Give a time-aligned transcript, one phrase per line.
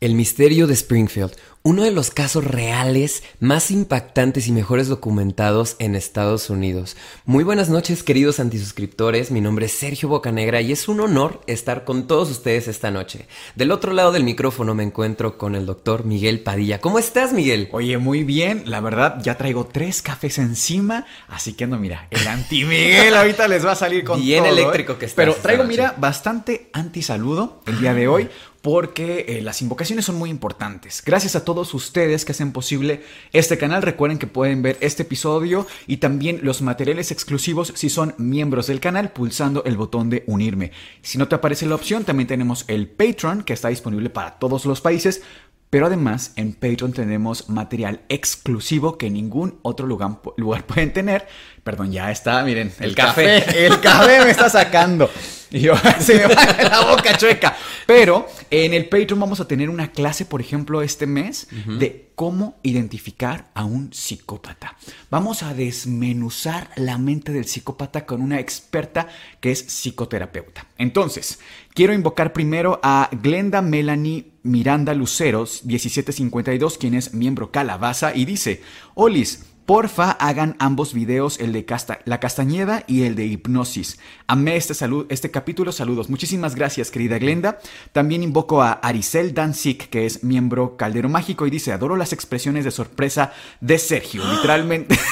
[0.00, 1.32] El misterio de Springfield,
[1.62, 6.96] uno de los casos reales más impactantes y mejores documentados en Estados Unidos.
[7.26, 9.30] Muy buenas noches, queridos antisuscriptores.
[9.30, 13.26] Mi nombre es Sergio Bocanegra y es un honor estar con todos ustedes esta noche.
[13.56, 16.80] Del otro lado del micrófono me encuentro con el doctor Miguel Padilla.
[16.80, 17.68] ¿Cómo estás, Miguel?
[17.72, 18.62] Oye, muy bien.
[18.64, 21.04] La verdad, ya traigo tres cafés encima.
[21.28, 24.92] Así que no, mira, el anti-Miguel ahorita les va a salir con Bien todo, eléctrico
[24.94, 24.96] ¿eh?
[24.98, 28.30] que estás Pero traigo, mira, bastante anti-saludo el día de hoy.
[28.62, 31.02] Porque eh, las invocaciones son muy importantes.
[31.04, 33.80] Gracias a todos ustedes que hacen posible este canal.
[33.80, 38.80] Recuerden que pueden ver este episodio y también los materiales exclusivos si son miembros del
[38.80, 40.72] canal pulsando el botón de unirme.
[41.00, 44.66] Si no te aparece la opción, también tenemos el Patreon que está disponible para todos
[44.66, 45.22] los países.
[45.70, 51.28] Pero además en Patreon tenemos material exclusivo que ningún otro lugar, lugar pueden tener.
[51.62, 53.42] Perdón, ya está, miren, el, El café.
[53.44, 53.66] café.
[53.66, 55.10] El café me está sacando.
[55.50, 57.56] Y yo, se me va la boca chueca.
[57.86, 62.58] Pero en el Patreon vamos a tener una clase, por ejemplo, este mes de cómo
[62.62, 64.76] identificar a un psicópata.
[65.10, 69.08] Vamos a desmenuzar la mente del psicópata con una experta
[69.40, 70.66] que es psicoterapeuta.
[70.78, 71.40] Entonces,
[71.74, 78.62] quiero invocar primero a Glenda Melanie Miranda Luceros, 1752, quien es miembro Calabaza, y dice,
[78.94, 83.98] Olis, Porfa, hagan ambos videos, el de casta- la castañeda y el de hipnosis.
[84.26, 86.10] Amé este, salud, este capítulo, saludos.
[86.10, 87.58] Muchísimas gracias, querida Glenda.
[87.92, 92.64] También invoco a Aricel Danzig, que es miembro Caldero Mágico, y dice, adoro las expresiones
[92.64, 94.22] de sorpresa de Sergio.
[94.34, 94.98] Literalmente...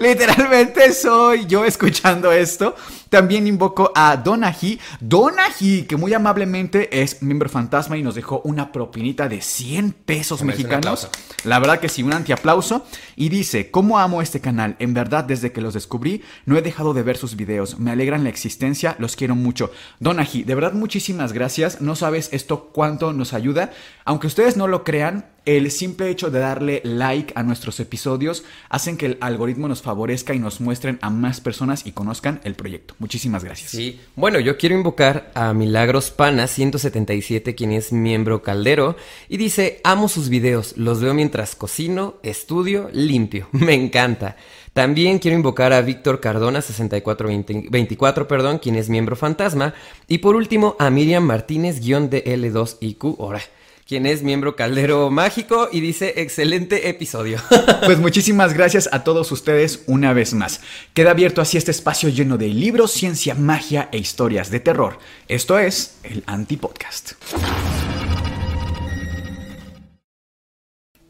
[0.00, 2.74] Literalmente soy yo escuchando esto.
[3.08, 4.78] También invoco a Donaji.
[5.00, 10.42] Donaji, que muy amablemente es miembro fantasma y nos dejó una propinita de 100 pesos
[10.42, 11.08] mexicanos.
[11.44, 12.86] La verdad que sí, un antiaplauso.
[13.16, 14.76] Y dice, ¿cómo amo este canal?
[14.78, 17.78] En verdad, desde que los descubrí, no he dejado de ver sus videos.
[17.78, 19.70] Me alegran la existencia, los quiero mucho.
[20.00, 21.80] Donaji, de verdad muchísimas gracias.
[21.80, 23.72] No sabes esto cuánto nos ayuda.
[24.04, 28.96] Aunque ustedes no lo crean, el simple hecho de darle like a nuestros episodios hacen
[28.96, 32.94] que el algoritmo nos favorezca y nos muestren a más personas y conozcan el proyecto.
[32.98, 33.70] Muchísimas gracias.
[33.70, 38.96] Sí, bueno, yo quiero invocar a Milagros Pana 177, quien es miembro caldero,
[39.28, 44.36] y dice, amo sus videos, los veo mientras cocino, estudio, limpio, me encanta.
[44.72, 49.74] También quiero invocar a Víctor Cardona 6424, perdón, quien es miembro fantasma,
[50.08, 53.40] y por último a Miriam Martínez-DL2IQ, ahora,
[53.86, 57.38] quien es miembro caldero mágico y dice, excelente episodio.
[57.84, 60.60] Pues muchísimas gracias a todos ustedes una vez más.
[60.94, 64.98] Queda abierto así este espacio lleno de libros, ciencia, magia e historias de terror.
[65.28, 67.12] Esto es el Antipodcast.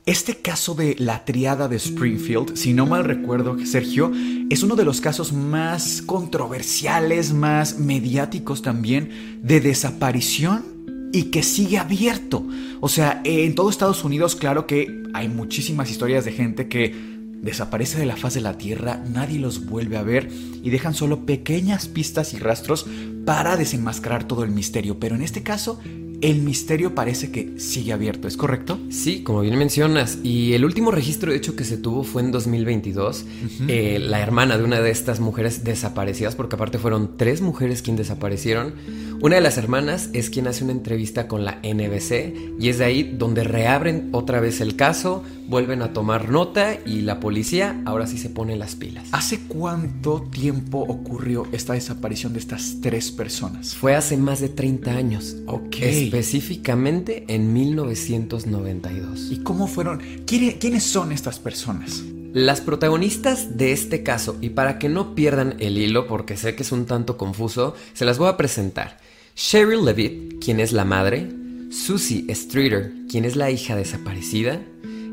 [0.06, 4.10] Este caso de la triada de Springfield, si no mal recuerdo, Sergio,
[4.50, 10.73] es uno de los casos más controversiales, más mediáticos también, de desaparición
[11.14, 12.44] y que sigue abierto.
[12.80, 16.92] O sea, en todo Estados Unidos, claro que hay muchísimas historias de gente que
[17.40, 20.28] desaparece de la faz de la Tierra, nadie los vuelve a ver
[20.62, 22.86] y dejan solo pequeñas pistas y rastros
[23.24, 24.98] para desenmascarar todo el misterio.
[24.98, 25.78] Pero en este caso,
[26.20, 28.78] el misterio parece que sigue abierto, ¿es correcto?
[28.88, 30.18] Sí, como bien mencionas.
[30.22, 33.24] Y el último registro, de hecho, que se tuvo fue en 2022.
[33.68, 37.98] Eh, la hermana de una de estas mujeres desaparecidas, porque aparte fueron tres mujeres quienes
[38.08, 38.72] desaparecieron.
[39.20, 42.84] Una de las hermanas es quien hace una entrevista con la NBC y es de
[42.84, 48.06] ahí donde reabren otra vez el caso, vuelven a tomar nota y la policía ahora
[48.06, 49.08] sí se pone las pilas.
[49.12, 53.74] ¿Hace cuánto tiempo ocurrió esta desaparición de estas tres personas?
[53.74, 55.36] Fue hace más de 30 años.
[55.46, 55.76] Ok.
[55.80, 59.30] Específicamente en 1992.
[59.30, 60.00] ¿Y cómo fueron?
[60.26, 62.02] ¿Quién- ¿Quiénes son estas personas?
[62.34, 66.64] Las protagonistas de este caso, y para que no pierdan el hilo, porque sé que
[66.64, 68.98] es un tanto confuso, se las voy a presentar.
[69.34, 71.28] Cheryl Levitt, quien es la madre,
[71.70, 74.60] Susie Streeter, quien es la hija desaparecida,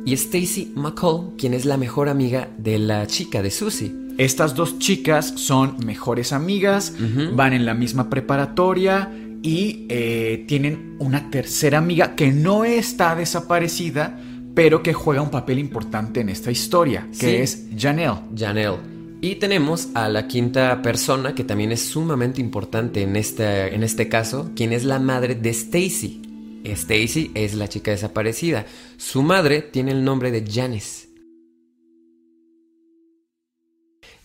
[0.05, 3.91] y Stacy McCall, quien es la mejor amiga de la chica de Susie.
[4.17, 6.93] Estas dos chicas son mejores amigas,
[7.33, 14.19] van en la misma preparatoria y eh, tienen una tercera amiga que no está desaparecida,
[14.53, 17.35] pero que juega un papel importante en esta historia, que Sí.
[17.37, 18.19] es Janelle.
[18.37, 18.77] Janelle.
[19.23, 24.09] Y tenemos a la quinta persona que también es sumamente importante en este, en este
[24.09, 26.61] caso, quien es la madre de Stacy.
[26.63, 28.65] Stacy es la chica desaparecida.
[28.97, 31.07] Su madre tiene el nombre de Janice.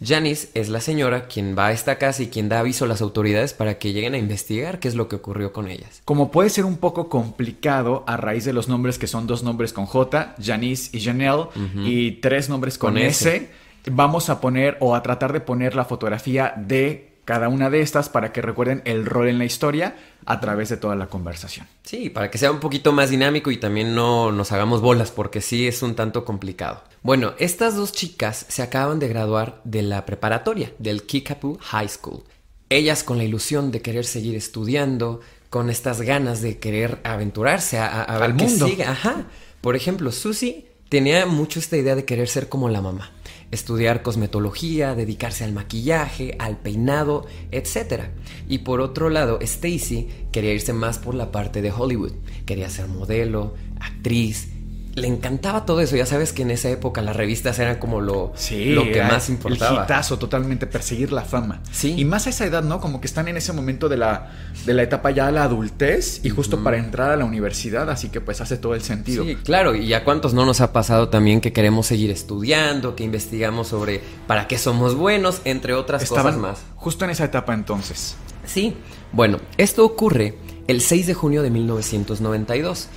[0.03, 3.03] Janice es la señora quien va a esta casa y quien da aviso a las
[3.03, 6.01] autoridades para que lleguen a investigar qué es lo que ocurrió con ellas.
[6.07, 9.75] Como puede ser un poco complicado a raíz de los nombres que son dos nombres
[9.75, 11.49] con J, Janice y Janelle,
[11.85, 13.66] y tres nombres con, Con S, S.
[13.91, 18.09] vamos a poner o a tratar de poner la fotografía de cada una de estas
[18.09, 19.97] para que recuerden el rol en la historia
[20.27, 21.67] a través de toda la conversación.
[21.83, 25.41] Sí, para que sea un poquito más dinámico y también no nos hagamos bolas, porque
[25.41, 26.85] sí es un tanto complicado.
[27.03, 32.23] Bueno, estas dos chicas se acaban de graduar de la preparatoria, del Kickapoo High School.
[32.69, 37.87] Ellas con la ilusión de querer seguir estudiando, con estas ganas de querer aventurarse a,
[37.87, 38.67] a- a ver Al qué mundo.
[38.69, 38.85] sigue.
[38.85, 39.25] Ajá.
[39.61, 43.11] Por ejemplo, Susie tenía mucho esta idea de querer ser como la mamá.
[43.51, 48.05] Estudiar cosmetología, dedicarse al maquillaje, al peinado, etc.
[48.49, 52.13] Y por otro lado, Stacy quería irse más por la parte de Hollywood.
[52.45, 54.56] Quería ser modelo, actriz.
[54.97, 55.95] Le encantaba todo eso.
[55.95, 59.79] Ya sabes que en esa época las revistas eran como lo, lo que más importaba.
[59.81, 61.61] El hitazo totalmente, perseguir la fama.
[61.71, 61.95] Sí.
[61.99, 62.81] Y más a esa edad, ¿no?
[62.81, 64.33] Como que están en ese momento de la,
[64.65, 68.09] de la etapa ya de la adultez y justo para entrar a la universidad, así
[68.09, 69.23] que pues hace todo el sentido.
[69.25, 73.05] Sí, claro, y a cuántos no nos ha pasado también que queremos seguir estudiando, que
[73.05, 76.59] investigamos sobre para qué somos buenos, entre otras Estaban cosas más.
[76.75, 78.17] justo en esa etapa entonces.
[78.47, 78.75] Sí,
[79.13, 80.39] bueno, esto ocurre
[80.69, 82.89] el 6 de junio de 1992.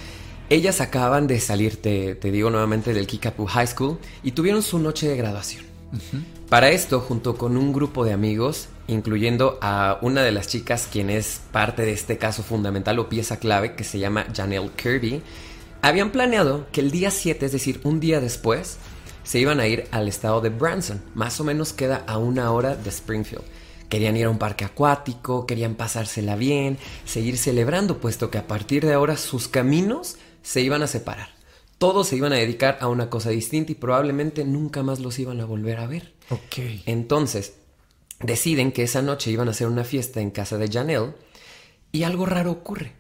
[0.49, 4.79] Ellas acaban de salir, te, te digo nuevamente, del Kickapoo High School y tuvieron su
[4.79, 5.63] noche de graduación.
[6.49, 11.11] Para esto, junto con un grupo de amigos, incluyendo a una de las chicas quien
[11.11, 15.21] es parte de este caso fundamental o pieza clave, que se llama Janelle Kirby,
[15.81, 18.77] habían planeado que el día 7, es decir, un día después,
[19.23, 22.75] se iban a ir al estado de Branson, más o menos queda a una hora
[22.75, 23.43] de Springfield.
[23.87, 28.85] Querían ir a un parque acuático, querían pasársela bien, seguir celebrando, puesto que a partir
[28.85, 31.29] de ahora sus caminos se iban a separar.
[31.77, 35.39] Todos se iban a dedicar a una cosa distinta y probablemente nunca más los iban
[35.39, 36.13] a volver a ver.
[36.29, 36.57] Ok.
[36.85, 37.53] Entonces,
[38.19, 41.13] deciden que esa noche iban a hacer una fiesta en casa de Janelle
[41.91, 42.93] y algo raro ocurre.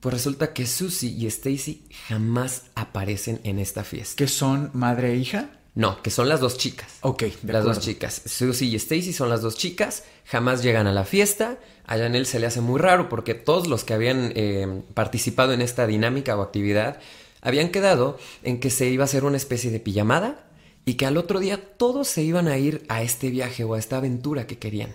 [0.00, 4.16] Pues resulta que Susie y Stacy jamás aparecen en esta fiesta.
[4.16, 5.50] ¿Qué son madre e hija?
[5.76, 6.88] No, que son las dos chicas.
[7.02, 8.22] Ok, de las dos chicas.
[8.24, 10.04] Susie y Stacy son las dos chicas.
[10.24, 11.58] Jamás llegan a la fiesta.
[11.84, 15.60] A Janelle se le hace muy raro porque todos los que habían eh, participado en
[15.60, 16.98] esta dinámica o actividad
[17.42, 20.48] habían quedado en que se iba a hacer una especie de pijamada
[20.86, 23.78] y que al otro día todos se iban a ir a este viaje o a
[23.78, 24.94] esta aventura que querían.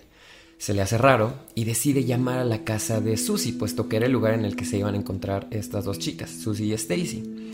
[0.58, 4.06] Se le hace raro y decide llamar a la casa de Susie, puesto que era
[4.06, 7.52] el lugar en el que se iban a encontrar estas dos chicas, Susie y Stacy.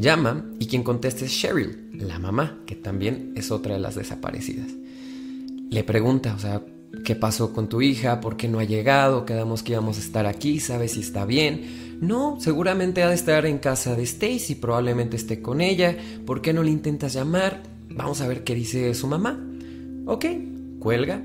[0.00, 4.68] Llama y quien contesta es Cheryl, la mamá, que también es otra de las desaparecidas.
[5.68, 6.62] Le pregunta, o sea,
[7.04, 8.18] ¿qué pasó con tu hija?
[8.22, 9.26] ¿Por qué no ha llegado?
[9.26, 11.98] Quedamos que íbamos a estar aquí, ¿sabes si está bien?
[12.00, 15.94] No, seguramente ha de estar en casa de Stacy, probablemente esté con ella.
[16.24, 17.62] ¿Por qué no le intentas llamar?
[17.90, 19.38] Vamos a ver qué dice su mamá.
[20.06, 20.24] Ok,
[20.78, 21.22] cuelga.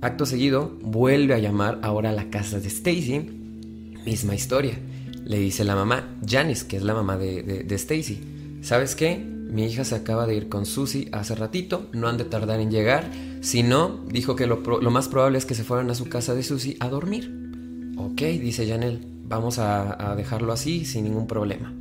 [0.00, 3.18] Acto seguido, vuelve a llamar ahora a la casa de Stacy.
[4.06, 4.78] Misma historia.
[5.26, 8.20] Le dice la mamá, Janice, que es la mamá de, Stacy.
[8.62, 9.18] ¿Sabes qué?
[9.18, 12.70] Mi hija se acaba de ir con Susie hace ratito, no han de tardar en
[12.70, 13.10] llegar.
[13.40, 14.58] Si no, dijo que lo,
[14.90, 17.32] más probable es que se fueran a su casa de Susie a dormir.
[17.98, 21.74] Ok, dice Janelle, vamos a, a dejarlo así sin ningún problema.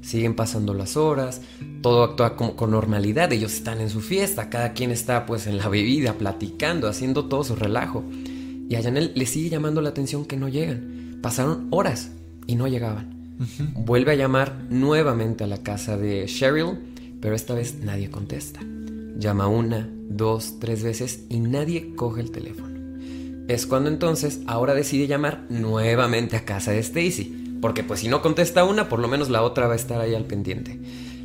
[0.00, 1.40] Siguen pasando las horas,
[1.82, 5.56] todo actúa como con normalidad, ellos están en su fiesta, cada quien está pues en
[5.56, 8.02] la bebida, platicando, haciendo todo su relajo.
[8.68, 11.18] Y a Janelle le sigue llamando la atención que no llegan.
[11.22, 12.10] Pasaron horas
[12.46, 13.36] y no llegaban.
[13.74, 16.78] Vuelve a llamar nuevamente a la casa de Cheryl,
[17.20, 18.60] pero esta vez nadie contesta.
[19.18, 22.72] Llama una, dos, tres veces y nadie coge el teléfono.
[23.48, 28.22] Es cuando entonces ahora decide llamar nuevamente a casa de Stacy, porque pues si no
[28.22, 30.78] contesta una, por lo menos la otra va a estar ahí al pendiente.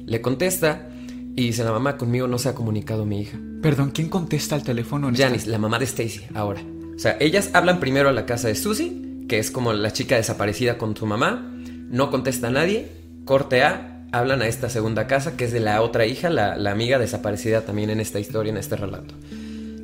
[0.05, 0.89] Le contesta
[1.35, 3.37] y dice la mamá, conmigo no se ha comunicado mi hija.
[3.61, 5.09] Perdón, ¿quién contesta el teléfono?
[5.09, 6.61] en Janice, la mamá de Stacy, ahora.
[6.95, 10.15] O sea, ellas hablan primero a la casa de Susie, que es como la chica
[10.15, 11.53] desaparecida con su mamá.
[11.89, 12.87] No contesta a nadie.
[13.25, 16.71] Corte A, hablan a esta segunda casa, que es de la otra hija, la, la
[16.71, 19.15] amiga desaparecida también en esta historia, en este relato.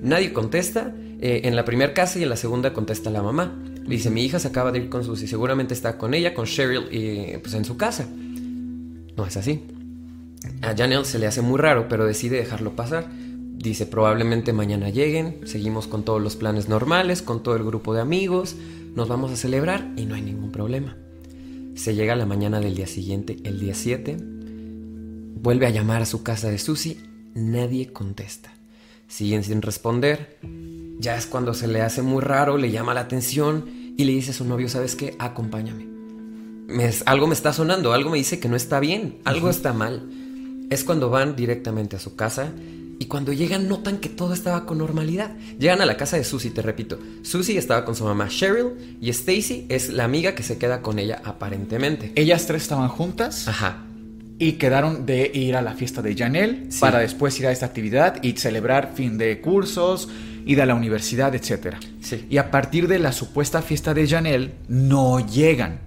[0.01, 0.93] Nadie contesta.
[1.23, 3.57] eh, en la primera casa y en la segunda contesta la mamá.
[3.83, 5.25] Le dice, mi hija se acaba de ir con Susie.
[5.25, 8.05] Seguramente está con ella, con Cheryl, y pues en su casa.
[9.15, 9.63] No es así.
[10.62, 13.07] A Janelle se le hace muy raro, pero decide dejarlo pasar.
[13.63, 18.01] Dice, probablemente mañana lleguen, seguimos con todos los planes normales, con todo el grupo de
[18.01, 18.55] amigos,
[18.93, 20.98] nos vamos a celebrar y no hay ningún problema.
[21.75, 24.17] Se llega la mañana del día siguiente, el día 7,
[25.41, 26.98] vuelve a llamar a su casa de Susie,
[27.36, 28.51] nadie contesta.
[29.08, 30.38] siguen sin responder.
[31.00, 33.65] Ya es cuando se le hace muy raro, le llama la atención
[33.96, 35.15] y le dice a su novio, ¿sabes qué?
[35.20, 35.86] Acompáñame.
[36.67, 40.10] Me- algo me está sonando, algo me dice que no está bien, algo está mal.
[40.70, 42.51] Es cuando van directamente a su casa
[43.03, 45.36] y cuando llegan notan que todo estaba con normalidad.
[45.60, 46.98] Llegan a la casa de Susie, te repito.
[47.22, 51.00] Susie estaba con su mamá Cheryl y Stacy es la amiga que se queda con
[51.00, 52.13] ella aparentemente.
[52.15, 53.83] Ellas tres estaban juntas Ajá.
[54.39, 56.79] y quedaron de ir a la fiesta de Janelle Sí.
[56.79, 60.07] para después ir a esta actividad y celebrar fin de cursos,
[60.45, 61.75] ir a la universidad, etc.
[62.01, 62.25] Sí.
[62.29, 65.79] Y a partir de la supuesta fiesta de Janelle, no llegan.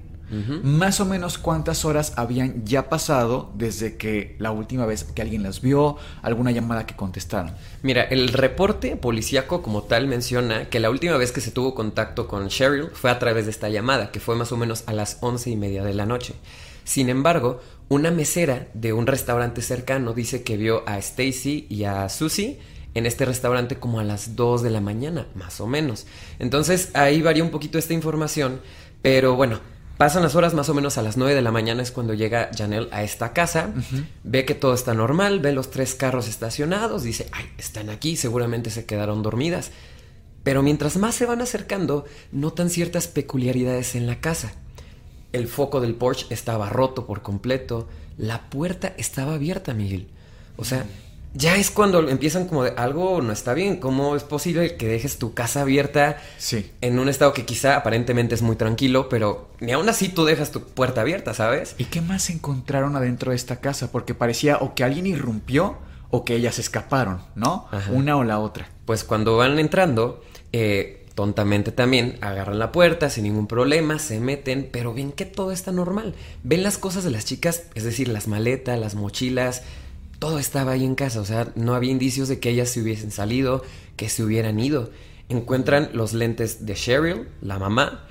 [0.63, 5.43] Más o menos cuántas horas habían ya pasado desde que la última vez que alguien
[5.43, 7.53] las vio, alguna llamada que contestaron.
[7.83, 12.27] Mira, el reporte policíaco como tal menciona que la última vez que se tuvo contacto
[12.27, 15.19] con Cheryl fue a través de esta llamada, que fue más o menos a las
[15.21, 16.35] once y media de la noche.
[16.83, 22.09] Sin embargo, una mesera de un restaurante cercano dice que vio a Stacy y a
[22.09, 22.59] Susie
[22.95, 26.07] en este restaurante como a las 2 de la mañana, más o menos.
[26.39, 28.61] Entonces ahí varía un poquito esta información,
[29.03, 29.61] pero bueno,
[29.97, 32.51] pasan las horas más o menos a las 9 de la mañana es cuando llega
[32.57, 33.71] Janelle a esta casa,
[34.25, 38.71] ve que todo está normal, ve los tres carros estacionados, dice, ay, están aquí, seguramente
[38.71, 39.71] se quedaron dormidas.
[40.43, 44.53] Pero mientras más se van acercando, notan ciertas peculiaridades en la casa.
[45.33, 47.89] El foco del Porsche estaba roto por completo.
[48.17, 50.07] La puerta estaba abierta, Miguel.
[50.57, 50.87] O sea,
[51.37, 53.77] ya es cuando empiezan como de algo no está bien.
[53.77, 56.71] ¿Cómo es posible que dejes tu casa abierta Sí.
[56.81, 60.51] en un estado que quizá aparentemente es muy tranquilo, pero ni aún así tú dejas
[60.51, 61.75] tu puerta abierta, ¿sabes?
[61.79, 63.93] ¿Y qué más encontraron adentro de esta casa?
[63.93, 65.77] Porque parecía o que alguien irrumpió
[66.11, 67.67] o que ellas escaparon, ¿no?
[67.71, 67.91] Ajá.
[67.93, 68.69] Una o la otra.
[68.87, 74.69] Pues cuando van entrando, eh, tontamente también agarran la puerta sin ningún problema, se meten,
[74.71, 76.15] pero ven que todo está normal.
[76.45, 79.63] Ven las cosas de las chicas, es decir, las maletas, las mochilas,
[80.19, 83.11] todo estaba ahí en casa, o sea, no había indicios de que ellas se hubiesen
[83.11, 83.63] salido,
[83.97, 84.91] que se hubieran ido.
[85.29, 88.07] Encuentran los lentes de Cheryl, la mamá,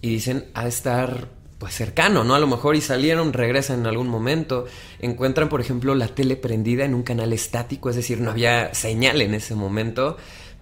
[0.00, 2.36] y dicen, ha de estar pues cercano, ¿no?
[2.36, 4.66] A lo mejor y salieron, regresan en algún momento.
[5.00, 9.20] Encuentran, por ejemplo, la tele prendida en un canal estático, es decir, no había señal
[9.20, 10.16] en ese momento.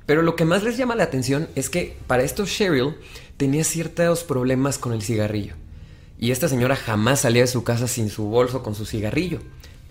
[0.07, 2.97] Pero lo que más les llama la atención es que para esto Cheryl
[3.37, 5.55] tenía ciertos problemas con el cigarrillo.
[6.19, 9.41] Y esta señora jamás salía de su casa sin su bolso con su cigarrillo.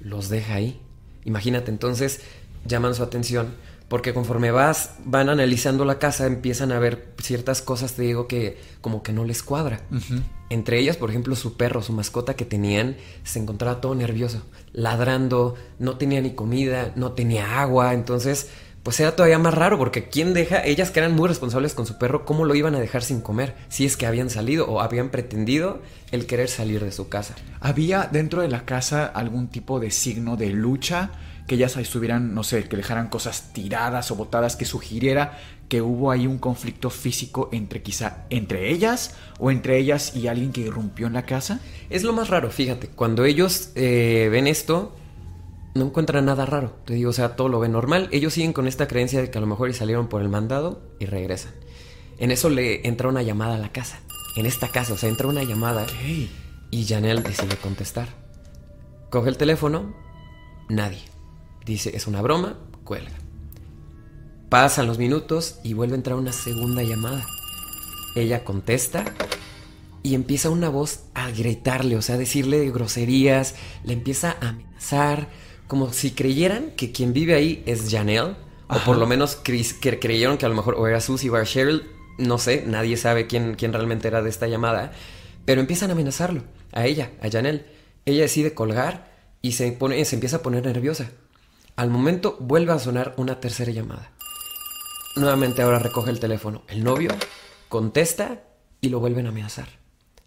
[0.02, 0.80] Los deja ahí.
[1.26, 2.22] Imagínate, entonces
[2.66, 3.54] llaman su atención
[3.88, 8.58] porque conforme vas, van analizando la casa, empiezan a ver ciertas cosas, te digo, que
[8.82, 9.82] como que no les cuadra.
[10.50, 14.42] Entre ellas, por ejemplo, su perro, su mascota que tenían, se encontraba todo nervioso,
[14.74, 18.50] ladrando, no tenía ni comida, no tenía agua, entonces,
[18.86, 20.64] pues era todavía más raro, porque ¿quién deja?
[20.64, 23.56] Ellas que eran muy responsables con su perro, ¿cómo lo iban a dejar sin comer?
[23.68, 27.34] Si es que habían salido o habían pretendido el querer salir de su casa.
[27.62, 31.10] ¿Había dentro de la casa algún tipo de signo de lucha?
[31.48, 35.82] Que ellas ahí estuvieran, no sé, que dejaran cosas tiradas o botadas que sugiriera que
[35.82, 40.62] hubo ahí un conflicto físico entre quizá entre ellas o entre ellas y alguien que
[40.62, 41.60] irrumpió en la casa.
[41.90, 44.96] Es lo más raro, fíjate, cuando ellos eh, ven esto,
[45.76, 46.74] no encuentran nada raro.
[46.86, 48.08] Te digo, o sea, todo lo ven normal.
[48.12, 51.06] Ellos siguen con esta creencia de que a lo mejor salieron por el mandado y
[51.06, 51.54] regresan.
[52.18, 54.00] En eso le entra una llamada a la casa.
[54.38, 55.86] En esta casa, o sea, entra una llamada
[56.72, 58.08] y Janelle decide contestar.
[59.10, 59.94] Coge el teléfono,
[60.70, 61.02] nadie.
[61.66, 63.16] Dice, es una broma, cuelga.
[64.48, 67.26] Pasan los minutos y vuelve a entrar una segunda llamada.
[68.16, 69.04] Ella contesta
[70.04, 75.28] y empieza una voz a gritarle, o sea, a decirle groserías, le empieza a amenazar,
[75.68, 78.36] como si creyeran que quien vive ahí es Janelle,
[78.68, 81.46] o por lo menos cre- creyeron que a lo mejor o era Susie o era
[81.46, 81.84] Cheryl,
[82.18, 84.92] no sé, nadie sabe quién, quién realmente era de esta llamada,
[85.46, 87.66] pero empiezan a amenazarlo, a ella, a Janelle.
[88.06, 91.12] Ella decide colgar y se, pone, se empieza a poner nerviosa.
[91.76, 94.12] Al momento vuelve a sonar una tercera llamada.
[95.16, 96.64] Nuevamente ahora recoge el teléfono.
[96.68, 97.12] El novio
[97.70, 98.44] contesta
[98.82, 99.68] y lo vuelven a amenazar.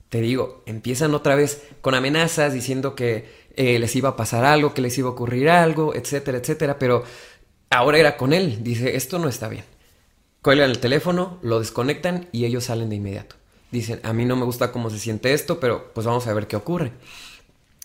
[0.08, 4.72] Te digo, empiezan otra vez con amenazas diciendo que eh, les iba a pasar algo,
[4.72, 7.04] que les iba a ocurrir algo, etcétera, etcétera, pero
[7.70, 8.62] ahora era con él.
[8.62, 9.64] Dice, esto no está bien.
[10.40, 13.36] Cuelgan el teléfono, lo desconectan y ellos salen de inmediato.
[13.70, 16.46] Dicen, a mí no me gusta cómo se siente esto, pero pues vamos a ver
[16.46, 16.92] qué ocurre.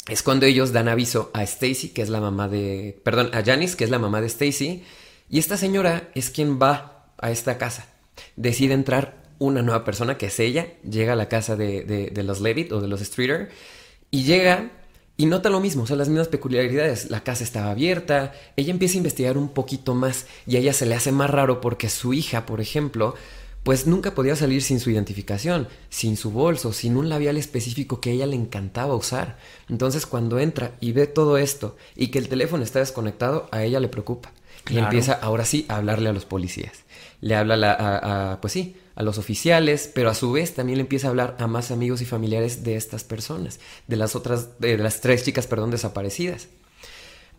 [0.07, 2.99] Es cuando ellos dan aviso a Stacy, que es la mamá de...
[3.03, 4.83] Perdón, a Janice, que es la mamá de Stacy.
[5.29, 7.87] Y esta señora es quien va a esta casa.
[8.35, 10.67] Decide entrar una nueva persona, que es ella.
[10.89, 13.49] Llega a la casa de, de- de los Levitt o de los Streeter.
[14.11, 14.71] Y llega
[15.15, 17.11] y nota lo mismo, o sea, las mismas peculiaridades.
[17.11, 18.33] La casa estaba abierta.
[18.55, 20.25] Ella empieza a investigar un poquito más.
[20.47, 23.13] Y a ella se le hace más raro porque su hija, por ejemplo,
[23.61, 28.09] pues nunca podía salir sin su identificación, sin su bolso, sin un labial específico que
[28.09, 29.37] a ella le encantaba usar.
[29.69, 33.79] Entonces cuando entra y ve todo esto y que el teléfono está desconectado, a ella
[33.79, 34.31] le preocupa.
[34.65, 34.87] Y Claro.
[34.87, 36.82] empieza ahora sí a hablarle a los policías.
[37.23, 40.77] Le habla a a, a, pues sí, a los oficiales, pero a su vez también
[40.77, 44.59] le empieza a hablar a más amigos y familiares de estas personas, de las otras,
[44.59, 46.47] de las tres chicas, perdón, desaparecidas.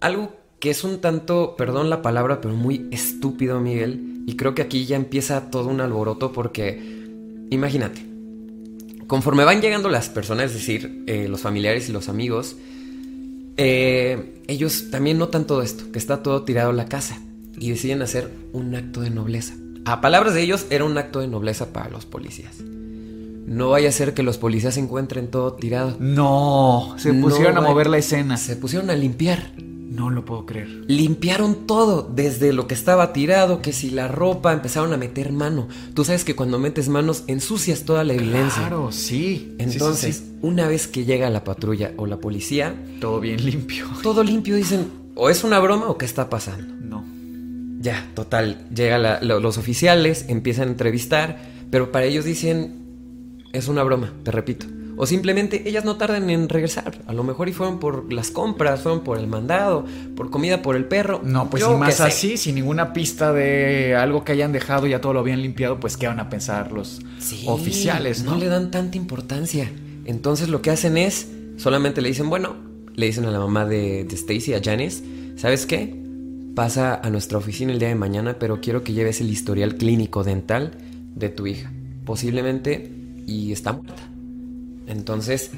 [0.00, 4.23] Algo que es un tanto, perdón la palabra, pero muy estúpido, Miguel.
[4.26, 7.07] Y creo que aquí ya empieza todo un alboroto porque,
[7.50, 8.05] imagínate,
[9.07, 12.57] conforme van llegando las personas, es decir, eh, los familiares y los amigos,
[13.57, 17.21] eh, ellos también notan todo esto, que está todo tirado en la casa
[17.59, 19.55] y deciden hacer un acto de nobleza.
[19.87, 22.57] A palabras de ellos, era un acto de nobleza para los policías.
[22.61, 25.97] No vaya a ser que los policías encuentren todo tirado.
[26.00, 28.38] No, se No pusieron a mover la escena.
[28.38, 29.53] Se pusieron a limpiar.
[29.59, 30.69] No lo puedo creer.
[30.88, 35.69] Limpiaron todo, desde lo que estaba tirado, que si la ropa, empezaron a meter mano.
[35.93, 38.62] Tú sabes que cuando metes manos ensucias toda la evidencia.
[38.62, 39.05] Claro, sí.
[39.05, 43.87] Sí, Entonces, sí, una vez que llega la patrulla o la policía, todo bien limpio.
[44.03, 46.74] todo limpio dicen, o es una broma o qué está pasando.
[47.85, 51.37] Ya, total, llega la- lo- los oficiales, empiezan a entrevistar,
[51.71, 52.76] pero para ellos dicen,
[53.53, 54.67] es una broma, te repito.
[54.97, 57.03] O simplemente ellas no tardan en regresar.
[57.09, 59.85] A lo mejor y fueron por las compras, fueron por el mandado,
[60.17, 61.21] por comida por el perro.
[61.25, 62.05] No, pues y más sé.
[62.05, 65.97] así, sin ninguna pista de algo que hayan dejado, ya todo lo habían limpiado, pues
[65.97, 68.33] qué van a pensar los Sí, oficiales, ¿no?
[68.33, 69.71] No le dan tanta importancia.
[70.05, 71.26] Entonces lo que hacen es,
[71.59, 72.55] solamente le dicen, bueno,
[72.95, 75.03] le dicen a la mamá de, de Stacy, a Janice,
[75.37, 76.03] ¿sabes qué?
[76.54, 80.23] Pasa a nuestra oficina el día de mañana, pero quiero que lleves el historial clínico
[80.23, 80.73] dental
[81.14, 81.73] de tu hija.
[82.04, 82.92] Posiblemente,
[83.26, 84.02] y está muerta.
[84.87, 85.50] Entonces,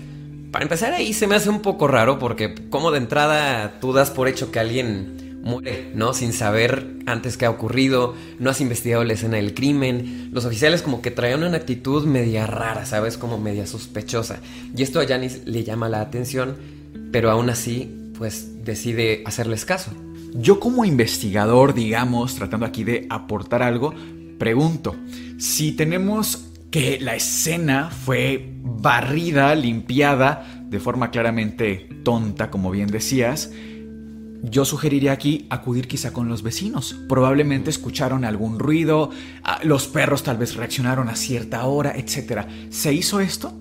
[0.52, 4.10] para empezar ahí se me hace un poco raro porque como de entrada tú das
[4.10, 6.14] por hecho que alguien muere, ¿no?
[6.14, 10.30] Sin saber antes qué ha ocurrido, no has investigado la escena del crimen.
[10.32, 13.18] Los oficiales como que traían una actitud media rara, ¿sabes?
[13.18, 14.40] Como media sospechosa.
[14.74, 16.56] Y esto a Janice le llama la atención,
[17.12, 19.92] pero aún así, pues decide hacerles caso.
[20.34, 23.94] Yo como investigador, digamos, tratando aquí de aportar algo,
[24.38, 24.94] pregunto,
[25.38, 33.50] si tenemos que la escena fue barrida, limpiada, de forma claramente tonta, como bien decías,
[34.42, 36.96] yo sugeriría aquí acudir quizá con los vecinos.
[37.08, 39.10] Probablemente escucharon algún ruido,
[39.42, 42.46] ah, los perros tal vez reaccionaron a cierta hora, etc.
[42.70, 43.52] ¿Se hizo esto?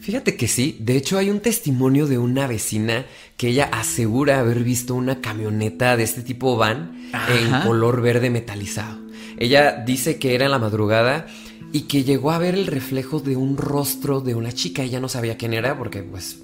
[0.00, 4.62] Fíjate que sí, de hecho hay un testimonio de una vecina que ella asegura haber
[4.62, 8.98] visto una camioneta de este tipo van en color verde metalizado.
[9.36, 11.26] Ella dice que era en la madrugada
[11.72, 14.82] y que llegó a ver el reflejo de un rostro de una chica.
[14.82, 16.38] Ella no sabía quién era porque pues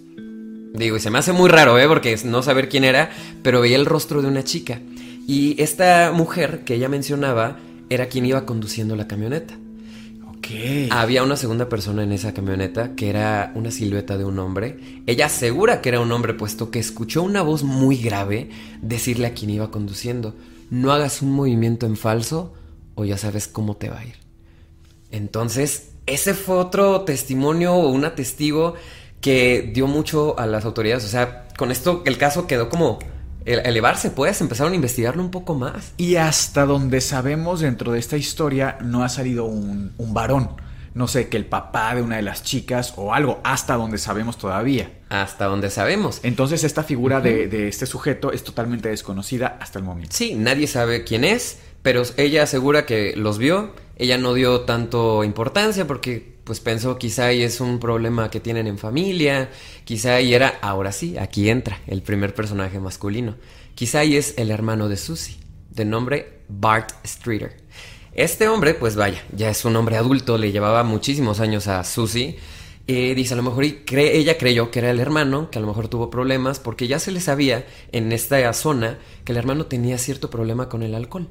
[0.72, 1.88] Digo, y se me hace muy raro, ¿eh?
[1.88, 3.10] Porque no saber quién era,
[3.42, 4.80] pero veía el rostro de una chica.
[5.26, 9.58] Y esta mujer que ella mencionaba era quien iba conduciendo la camioneta.
[10.90, 15.02] Había una segunda persona en esa camioneta que era una silueta de un hombre.
[15.06, 18.50] Ella asegura que era un hombre puesto que escuchó una voz muy grave
[18.82, 20.34] decirle a quien iba conduciendo,
[20.70, 22.54] no hagas un movimiento en falso
[22.94, 24.14] o ya sabes cómo te va a ir.
[25.10, 28.74] Entonces, ese fue otro testimonio o una testigo
[29.20, 31.04] que dio mucho a las autoridades.
[31.04, 32.98] O sea, con esto el caso quedó como
[33.44, 35.92] elevarse, pues, empezaron a investigarlo un poco más.
[35.96, 40.50] Y hasta donde sabemos dentro de esta historia no ha salido un, un varón.
[40.92, 44.38] No sé, que el papá de una de las chicas o algo, hasta donde sabemos
[44.38, 44.90] todavía.
[45.08, 46.20] Hasta donde sabemos.
[46.24, 50.16] Entonces esta figura de, de este sujeto es totalmente desconocida hasta el momento.
[50.16, 53.72] Sí, nadie sabe quién es, pero ella asegura que los vio.
[54.00, 58.66] Ella no dio tanto importancia porque pues pensó quizá y es un problema que tienen
[58.66, 59.50] en familia,
[59.84, 63.36] quizá y era, ahora sí, aquí entra el primer personaje masculino.
[63.74, 65.36] Quizá y es el hermano de Susie,
[65.68, 67.58] de nombre Bart Streeter.
[68.14, 72.38] Este hombre, pues vaya, ya es un hombre adulto, le llevaba muchísimos años a Susie.
[72.86, 75.66] Dice, a lo mejor y cree, ella creyó que era el hermano, que a lo
[75.66, 79.98] mejor tuvo problemas, porque ya se le sabía en esta zona que el hermano tenía
[79.98, 81.28] cierto problema con el alcohol.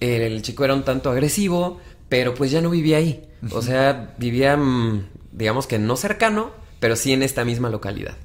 [0.00, 3.28] El, chico era un tanto agresivo, pero pues ya no vivía ahí.
[3.52, 8.16] O sea, vivía, mm, digamos que no cercano, pero sí en esta misma localidad.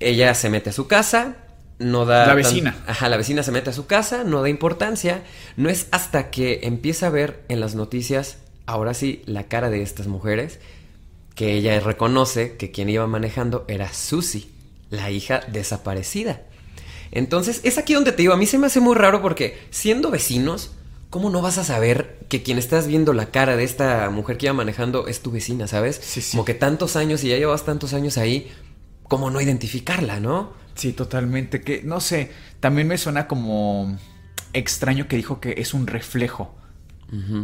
[0.00, 1.36] Ella se mete a su casa,
[1.78, 2.20] no da...
[2.20, 2.76] La tan- vecina.
[2.86, 5.22] Ajá, la vecina se mete a su casa, no da importancia.
[5.56, 9.82] No es hasta que empieza a ver en las noticias, ahora sí, la cara de
[9.82, 10.60] estas mujeres,
[11.34, 14.48] que ella reconoce que quien iba manejando era Susie,
[14.90, 16.42] la hija desaparecida.
[17.10, 20.10] Entonces, es aquí donde te digo, a mí se me hace muy raro porque siendo
[20.10, 20.72] vecinos,
[21.10, 24.46] ¿cómo no vas a saber que quien estás viendo la cara de esta mujer que
[24.46, 26.00] iba manejando es tu vecina, ¿sabes?
[26.02, 26.32] Sí, sí.
[26.32, 28.50] Como que tantos años y ya llevas tantos años ahí,
[29.04, 30.52] ¿cómo no identificarla, no?
[30.74, 31.62] Sí, totalmente.
[31.62, 33.98] Que no sé, también me suena como
[34.52, 36.54] extraño que dijo que es un reflejo.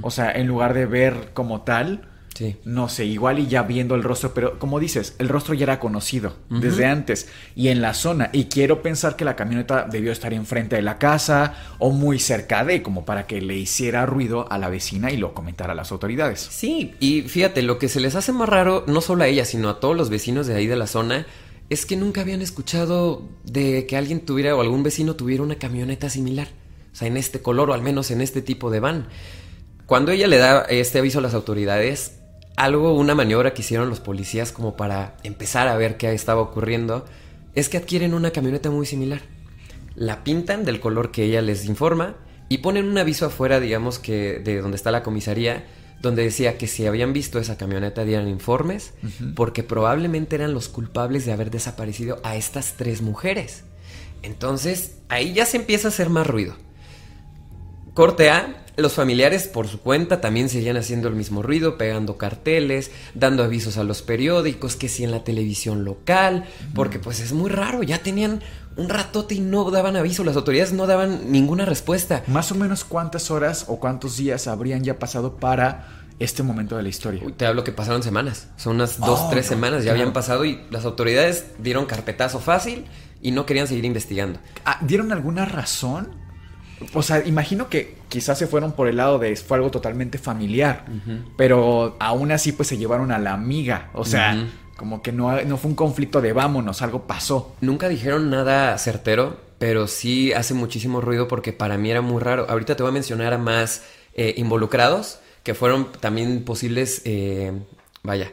[0.02, 2.56] O sea, en lugar de ver como tal, Sí.
[2.64, 5.78] No sé, igual y ya viendo el rostro, pero como dices, el rostro ya era
[5.78, 8.30] conocido desde antes y en la zona.
[8.32, 12.64] Y quiero pensar que la camioneta debió estar enfrente de la casa o muy cerca
[12.64, 15.92] de, como para que le hiciera ruido a la vecina y lo comentara a las
[15.92, 16.40] autoridades.
[16.40, 19.68] Sí, y fíjate, lo que se les hace más raro, no solo a ella, sino
[19.68, 21.26] a todos los vecinos de ahí de la zona,
[21.70, 26.10] es que nunca habían escuchado de que alguien tuviera o algún vecino tuviera una camioneta
[26.10, 26.48] similar.
[26.92, 29.06] O sea, en este color o al menos en este tipo de van.
[29.86, 32.20] Cuando ella le da este aviso a las autoridades,
[32.56, 37.04] algo, una maniobra que hicieron los policías como para empezar a ver qué estaba ocurriendo,
[37.54, 39.22] es que adquieren una camioneta muy similar.
[39.94, 42.16] La pintan del color que ella les informa
[42.48, 45.64] y ponen un aviso afuera, digamos que de donde está la comisaría,
[46.00, 48.92] donde decía que si habían visto esa camioneta dieran informes,
[49.34, 53.64] porque probablemente eran los culpables de haber desaparecido a estas tres mujeres.
[54.22, 56.56] Entonces, ahí ya se empieza a hacer más ruido.
[57.94, 62.90] Corte A, los familiares por su cuenta también seguían haciendo el mismo ruido, pegando carteles,
[63.14, 67.50] dando avisos a los periódicos, que si en la televisión local, porque pues es muy
[67.50, 68.42] raro, ya tenían
[68.76, 72.24] un ratote y no daban aviso, las autoridades no daban ninguna respuesta.
[72.26, 75.86] Más o menos cuántas horas o cuántos días habrían ya pasado para
[76.18, 77.22] este momento de la historia.
[77.24, 80.00] Uy, te hablo que pasaron semanas, son unas dos, Oh, tres no, semanas, ya claro.
[80.00, 82.86] habían pasado y las autoridades dieron carpetazo fácil
[83.22, 84.40] y no querían seguir investigando.
[84.64, 86.23] Ah, ¿Dieron alguna razón?
[86.92, 90.84] O sea, imagino que quizás se fueron por el lado de fue algo totalmente familiar,
[91.36, 93.90] pero aún así pues se llevaron a la amiga.
[93.94, 97.54] O sea, como que no, no fue un conflicto de vámonos, algo pasó.
[97.60, 102.46] Nunca dijeron nada certero, pero sí hace muchísimo ruido porque para mí era muy raro.
[102.48, 103.82] Ahorita te voy a mencionar a más
[104.14, 107.52] eh, involucrados que fueron también posibles, eh,
[108.02, 108.32] vaya,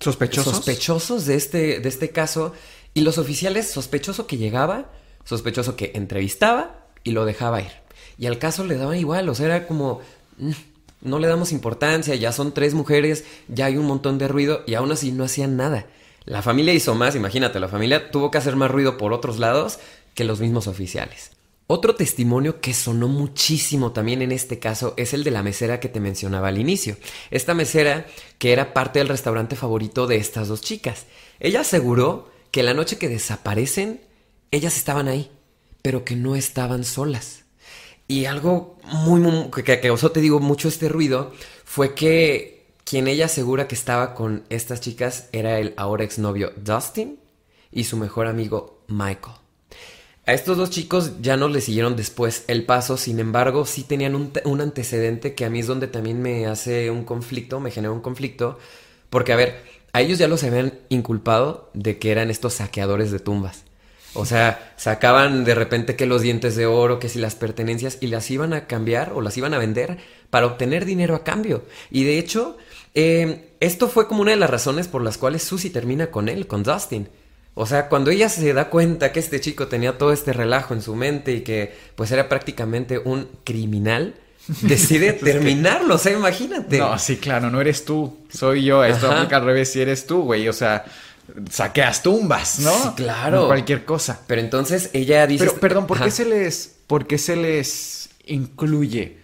[0.00, 0.54] ¿Sospechosos?
[0.56, 2.52] sospechosos de este, de este caso.
[2.94, 4.92] Y los oficiales, sospechoso que llegaba,
[5.24, 7.72] sospechoso que entrevistaba y lo dejaba ir.
[8.18, 10.00] Y al caso le daban igual, o sea, era como,
[10.38, 10.50] "Mm,
[11.02, 14.74] no le damos importancia, ya son tres mujeres, ya hay un montón de ruido y
[14.74, 15.86] aún así no hacían nada.
[16.24, 19.78] La familia hizo más, imagínate, la familia tuvo que hacer más ruido por otros lados
[20.14, 21.30] que los mismos oficiales.
[21.70, 25.90] Otro testimonio que sonó muchísimo también en este caso es el de la mesera que
[25.90, 26.96] te mencionaba al inicio.
[27.30, 28.06] Esta mesera
[28.38, 31.04] que era parte del restaurante favorito de estas dos chicas.
[31.40, 34.00] Ella aseguró que la noche que desaparecen,
[34.50, 35.30] ellas estaban ahí,
[35.82, 37.44] pero que no estaban solas.
[38.06, 41.32] Y algo muy, muy que, causó, te digo, mucho este ruido
[41.64, 47.18] fue que quien ella asegura que estaba con estas chicas era el ahora exnovio Dustin
[47.70, 49.36] y su mejor amigo Michael.
[50.24, 54.14] A estos dos chicos ya no le siguieron después el paso, sin embargo, sí tenían
[54.14, 57.92] un, un antecedente que a mí es donde también me hace un conflicto, me genera
[57.92, 58.58] un conflicto,
[59.10, 59.62] porque a ver,
[59.92, 63.64] a ellos ya los habían inculpado de que eran estos saqueadores de tumbas.
[64.14, 68.06] O sea, sacaban de repente que los dientes de oro, que si las pertenencias, y
[68.08, 69.98] las iban a cambiar o las iban a vender
[70.30, 71.64] para obtener dinero a cambio.
[71.90, 72.56] Y de hecho,
[72.94, 76.46] eh, esto fue como una de las razones por las cuales Susie termina con él,
[76.46, 77.08] con Dustin.
[77.54, 80.82] O sea, cuando ella se da cuenta que este chico tenía todo este relajo en
[80.82, 84.14] su mente y que pues era prácticamente un criminal,
[84.62, 86.78] decide terminarlo, o sea, imagínate.
[86.78, 88.84] No, sí, claro, no eres tú, soy yo.
[88.84, 89.18] Esto Ajá.
[89.18, 90.48] aplica al revés si eres tú, güey.
[90.48, 90.84] O sea,
[91.50, 92.72] saqueas tumbas, ¿no?
[92.72, 93.46] Sí, claro.
[93.46, 94.22] Cualquier cosa.
[94.26, 95.44] Pero entonces ella dice...
[95.44, 99.18] Pero, perdón, ¿por qué se les, por qué se les incluye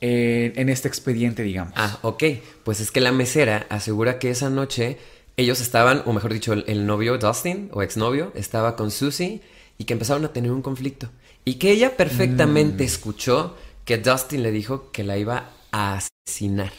[0.00, 1.74] en, en este expediente, digamos?
[1.76, 2.24] Ah, ok.
[2.64, 4.98] Pues es que la mesera asegura que esa noche
[5.36, 9.40] ellos estaban, o mejor dicho, el, el novio Dustin, o exnovio, estaba con Susie
[9.78, 11.08] y que empezaron a tener un conflicto.
[11.44, 16.72] Y que ella perfectamente escuchó que Dustin le dijo que la iba a asesinar.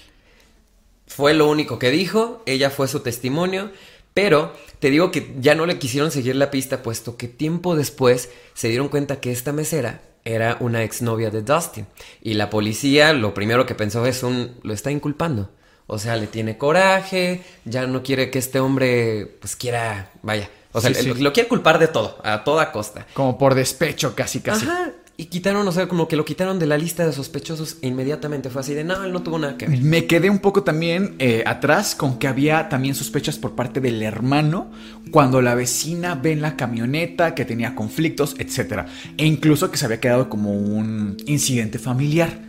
[1.08, 3.72] Fue lo único que dijo, ella fue su testimonio,
[4.14, 8.30] pero te digo que ya no le quisieron seguir la pista, puesto que tiempo después
[8.54, 11.88] se dieron cuenta que esta mesera era una exnovia de Dustin.
[12.22, 14.58] Y la policía lo primero que pensó es un...
[14.64, 15.50] lo está inculpando.
[15.88, 20.50] O sea, le tiene coraje, ya no quiere que este hombre pues quiera, vaya.
[20.72, 23.08] O sea, Sí, lo, lo quiere culpar de todo, a toda costa.
[23.14, 24.68] Como por despecho, casi, casi.
[24.68, 24.92] Ajá.
[25.20, 28.50] Y quitaron, o sea, como que lo quitaron de la lista de sospechosos e inmediatamente
[28.50, 29.82] fue así de, no, él no tuvo nada que ver.
[29.82, 34.02] Me quedé un poco también eh, atrás con que había también sospechas por parte del
[34.02, 34.72] hermano
[35.12, 38.86] cuando la vecina ve en la camioneta que tenía conflictos, etc.
[39.18, 42.40] E incluso que se había quedado como un incidente familiar.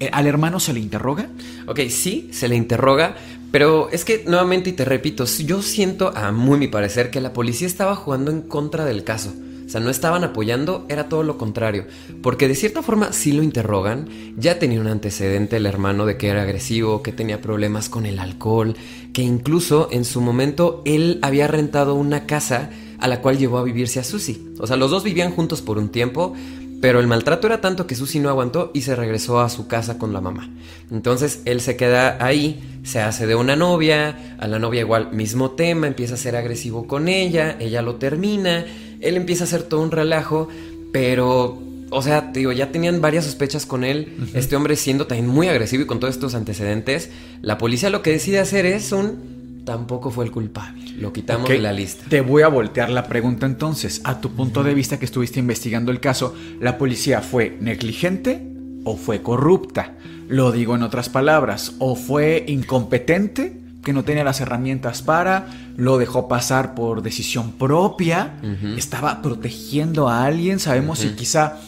[0.00, 1.28] Eh, ¿Al hermano se le interroga?
[1.68, 3.14] Ok, sí, se le interroga,
[3.52, 7.32] pero es que nuevamente y te repito, yo siento, a muy mi parecer, que la
[7.32, 9.32] policía estaba jugando en contra del caso.
[9.66, 11.86] O sea, no estaban apoyando, era todo lo contrario.
[12.22, 16.28] Porque de cierta forma sí lo interrogan, ya tenía un antecedente el hermano de que
[16.28, 18.76] era agresivo, que tenía problemas con el alcohol,
[19.12, 23.64] que incluso en su momento él había rentado una casa a la cual llevó a
[23.64, 24.40] vivirse a Susie.
[24.58, 26.34] O sea, los dos vivían juntos por un tiempo,
[26.80, 29.98] Pero el maltrato era tanto que Susi no aguantó y se regresó a su casa
[29.98, 30.50] con la mamá.
[30.90, 35.52] Entonces él se queda ahí, se hace de una novia, a la novia igual mismo
[35.52, 38.66] tema, empieza a ser agresivo con ella, ella lo termina,
[39.00, 40.48] él empieza a hacer todo un relajo,
[40.92, 44.30] pero o sea, digo, ya tenían varias sospechas con él.
[44.34, 47.10] Este hombre siendo también muy agresivo y con todos estos antecedentes.
[47.42, 49.36] La policía lo que decide hacer es un.
[49.64, 50.92] Tampoco fue el culpable.
[50.96, 52.04] Lo quitamos de la lista.
[52.08, 54.00] Te voy a voltear la pregunta entonces.
[54.04, 58.46] A tu punto de vista que estuviste investigando el caso, ¿la policía fue negligente
[58.84, 59.96] o fue corrupta?
[60.28, 65.46] Lo digo en otras palabras, o fue incompetente, que no tenía las herramientas para,
[65.76, 68.34] lo dejó pasar por decisión propia,
[68.76, 71.60] estaba protegiendo a alguien, sabemos si quizá,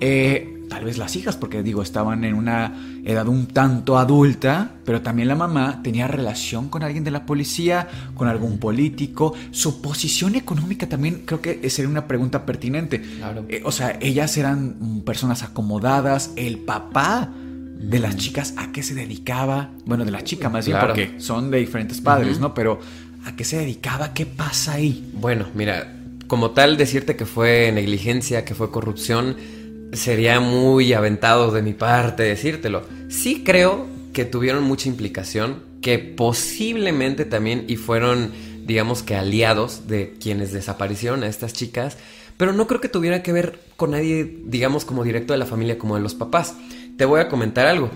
[0.00, 2.72] eh, tal vez las hijas, porque digo, estaban en una
[3.04, 7.88] edad un tanto adulta, pero también la mamá tenía relación con alguien de la policía,
[8.14, 13.02] con algún político, su posición económica también creo que sería una pregunta pertinente.
[13.02, 13.44] Claro.
[13.50, 17.32] Eh, o sea, ellas eran personas acomodadas, el papá
[17.78, 19.70] de las chicas, ¿a qué se dedicaba?
[19.84, 20.94] Bueno, de la chica más bien, Claro.
[20.94, 22.54] porque son de diferentes padres, ¿no?
[22.54, 22.80] Pero
[23.24, 24.12] ¿a qué se dedicaba?
[24.14, 25.10] ¿Qué pasa ahí?
[25.14, 25.94] Bueno, mira,
[26.26, 29.36] como tal, decirte que fue negligencia, que fue corrupción,
[29.92, 32.82] sería muy aventado de mi parte decírtelo.
[33.08, 38.30] Sí creo que tuvieron mucha implicación, que posiblemente también y fueron,
[38.66, 41.96] digamos que aliados de quienes desaparecieron a estas chicas,
[42.36, 45.78] pero no creo que tuviera que ver con nadie, digamos, como directo de la familia,
[45.78, 46.54] como de los papás.
[46.96, 47.90] Te voy a comentar algo.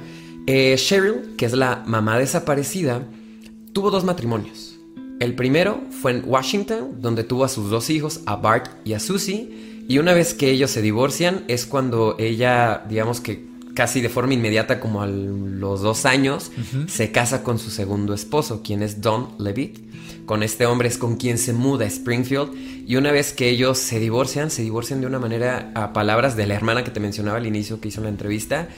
[0.46, 3.02] Eh, Cheryl, que es la mamá desaparecida,
[3.72, 4.78] tuvo dos matrimonios.
[5.20, 9.00] El primero fue en Washington, donde tuvo a sus dos hijos, a Bart y a
[9.00, 9.84] Susie.
[9.88, 14.34] Y una vez que ellos se divorcian, es cuando ella, digamos que casi de forma
[14.34, 16.50] inmediata, como a los dos años,
[16.86, 19.78] se casa con su segundo esposo, quien es Don Levitt.
[20.26, 22.50] Con este hombre es con quien se muda a Springfield.
[22.86, 26.46] Y una vez que ellos se divorcian, se divorcian de una manera, a palabras de
[26.46, 28.68] la hermana que te mencionaba al inicio que hizo la entrevista,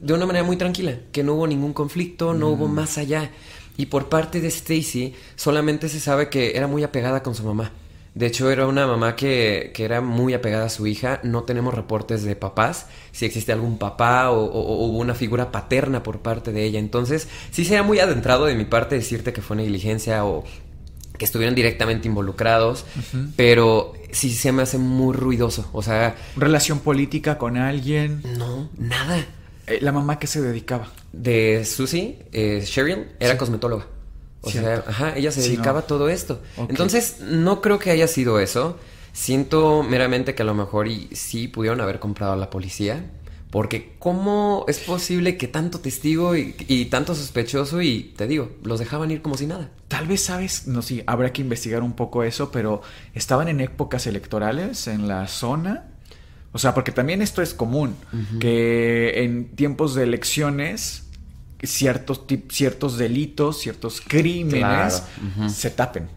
[0.00, 3.30] de una manera muy tranquila, que no hubo ningún conflicto, no hubo más allá.
[3.76, 7.72] Y por parte de Stacy, solamente se sabe que era muy apegada con su mamá.
[8.14, 11.20] De hecho, era una mamá que, que era muy apegada a su hija.
[11.22, 15.52] No tenemos reportes de papás, si existe algún papá o, o- o hubo una figura
[15.52, 16.78] paterna por parte de ella.
[16.78, 20.44] Entonces, sí sería muy adentrado de mi parte decirte que fue negligencia o
[21.18, 22.86] que estuvieran directamente involucrados,
[23.36, 25.68] pero sí se me hace muy ruidoso.
[25.74, 28.22] O sea, ¿Relación política con alguien?
[28.38, 29.26] no, nada.
[29.66, 30.88] Eh, ¿La mamá que se dedicaba?
[31.12, 33.86] de Susie, eh, Cheryl, era cosmetóloga.
[34.42, 35.84] O sea, ajá, ella se Sí, dedicaba no.
[35.84, 36.40] a todo esto.
[36.68, 38.78] Entonces, no creo que haya sido eso.
[39.12, 43.10] Siento meramente que a lo mejor y sí pudieron haber comprado a la policía.
[43.50, 48.78] Porque ¿cómo es posible que tanto testigo y, y tanto sospechoso y, te digo, los
[48.78, 49.70] dejaban ir como si nada?
[49.88, 52.82] Tal vez sabes, no sé, habrá que investigar un poco eso, pero
[53.14, 55.84] estaban en épocas electorales en la zona.
[56.56, 57.96] O sea, porque también esto es común,
[58.40, 61.06] que en tiempos de elecciones
[61.62, 66.08] ciertos, ciertos delitos, ciertos crímenes Claro, se tapen.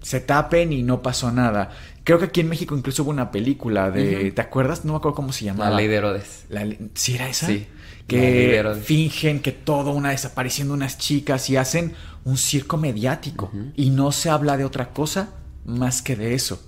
[0.00, 1.72] Se tapen y no pasó nada.
[2.04, 4.32] Creo que aquí en México incluso hubo una película de...
[4.32, 4.86] ¿Te acuerdas?
[4.86, 5.68] No me acuerdo cómo se llamaba.
[5.68, 6.46] La ley de Herodes.
[6.48, 7.46] La ¿Sí era esa?
[7.48, 7.66] Sí.
[8.06, 11.92] Que fingen que todo una desaparición de unas chicas y hacen
[12.24, 13.52] un circo mediático.
[13.74, 15.34] Y no se habla de otra cosa
[15.66, 16.66] más que de eso.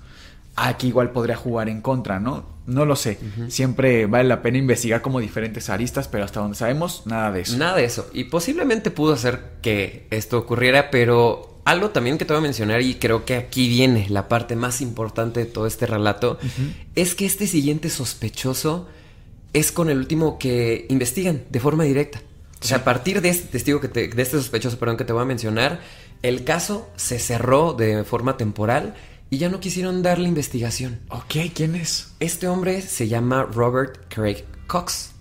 [0.56, 2.57] Aquí igual podría jugar en contra, ¿no?
[2.68, 3.18] No lo sé.
[3.48, 7.57] Siempre vale la pena investigar como diferentes aristas, pero hasta donde sabemos, nada de eso.
[7.57, 8.09] Nada de eso.
[8.12, 12.81] Y posiblemente pudo hacer que esto ocurriera, pero algo también que te voy a mencionar
[12.83, 16.38] y creo que aquí viene la parte más importante de todo este relato,
[16.94, 18.87] es que este siguiente sospechoso
[19.52, 22.20] es con el último que investigan de forma directa.
[22.62, 25.12] O sea, a partir de este testigo que te- de este sospechoso, perdón, que te
[25.12, 25.81] voy a mencionar,
[26.22, 28.94] el caso se cerró de forma temporal
[29.30, 31.00] y ya no quisieron darle investigación.
[31.10, 32.12] Ok, ¿quién es?
[32.20, 35.12] Este hombre se llama Robert Craig Cox.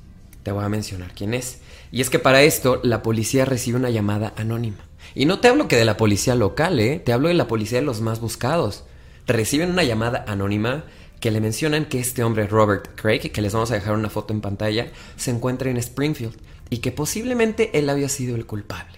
[0.43, 1.59] Te voy a mencionar quién es.
[1.91, 4.77] Y es que para esto la policía recibe una llamada anónima.
[5.13, 6.99] Y no te hablo que de la policía local, ¿eh?
[6.99, 8.85] Te hablo de la policía de los más buscados.
[9.25, 10.85] Reciben una llamada anónima
[11.19, 14.33] que le mencionan que este hombre, Robert Craig, que les vamos a dejar una foto
[14.33, 16.37] en pantalla, se encuentra en Springfield
[16.69, 18.97] y que posiblemente él había sido el culpable.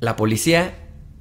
[0.00, 0.74] La policía,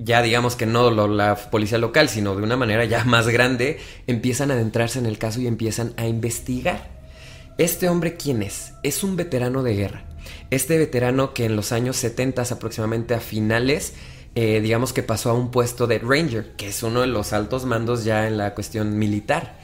[0.03, 4.51] ya digamos que no la policía local, sino de una manera ya más grande, empiezan
[4.51, 7.01] a adentrarse en el caso y empiezan a investigar.
[7.57, 8.73] Este hombre, ¿quién es?
[8.83, 10.05] Es un veterano de guerra.
[10.49, 13.93] Este veterano que en los años 70 aproximadamente a finales,
[14.35, 17.65] eh, digamos que pasó a un puesto de Ranger, que es uno de los altos
[17.65, 19.59] mandos ya en la cuestión militar.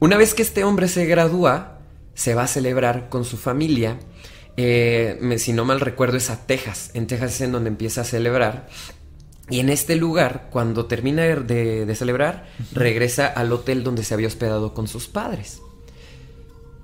[0.00, 1.78] Una vez que este hombre se gradúa,
[2.14, 3.98] se va a celebrar con su familia.
[4.56, 6.90] eh, si no mal recuerdo, es a Texas.
[6.94, 8.66] En Texas es en donde empieza a celebrar.
[9.50, 14.26] Y en este lugar, cuando termina de, de celebrar, regresa al hotel donde se había
[14.28, 15.60] hospedado con sus padres.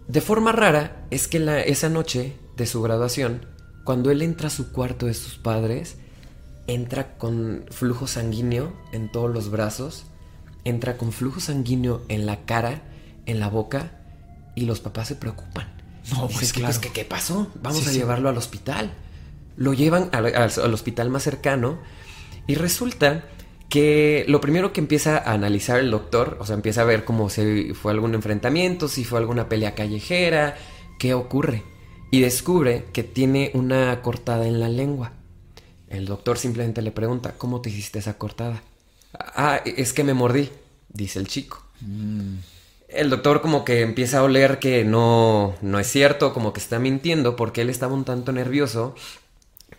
[0.09, 3.47] De forma rara es que la- esa noche de su graduación,
[3.85, 5.97] cuando él entra a su cuarto de sus padres,
[6.67, 10.05] entra con flujo sanguíneo en todos los brazos,
[10.65, 12.83] entra con flujo sanguíneo en la cara,
[13.27, 13.93] en la boca,
[14.55, 15.69] y los papás se preocupan.
[16.13, 16.81] No, pues "¿Qué- claro.
[16.81, 17.49] ¿qué, qué pasó?
[17.63, 17.99] Vamos Sí, a sí.
[17.99, 18.93] llevarlo al hospital.
[19.57, 21.79] Lo llevan al, al- al hospital más cercano
[22.47, 23.25] y resulta
[23.69, 27.29] que lo primero que empieza a analizar el doctor, o sea, empieza a ver cómo
[27.29, 30.57] si fue algún enfrentamiento, si fue alguna pelea callejera,
[30.99, 31.65] qué ocurre.
[32.11, 35.13] Y descubre que tiene una cortada en la lengua.
[35.89, 38.63] El doctor simplemente le pregunta, ¿cómo te hiciste esa cortada?
[39.13, 40.51] Ah, es que me mordí,
[40.89, 41.65] dice el chico.
[42.89, 46.79] El doctor como que empieza a oler que no, no es cierto, como que está
[46.79, 48.95] mintiendo, porque él estaba un tanto nervioso,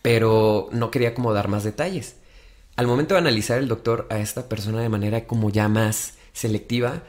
[0.02, 2.18] pero no quería como dar más detalles.
[2.76, 7.04] Al momento de analizar el doctor a esta persona de manera como ya más selectiva,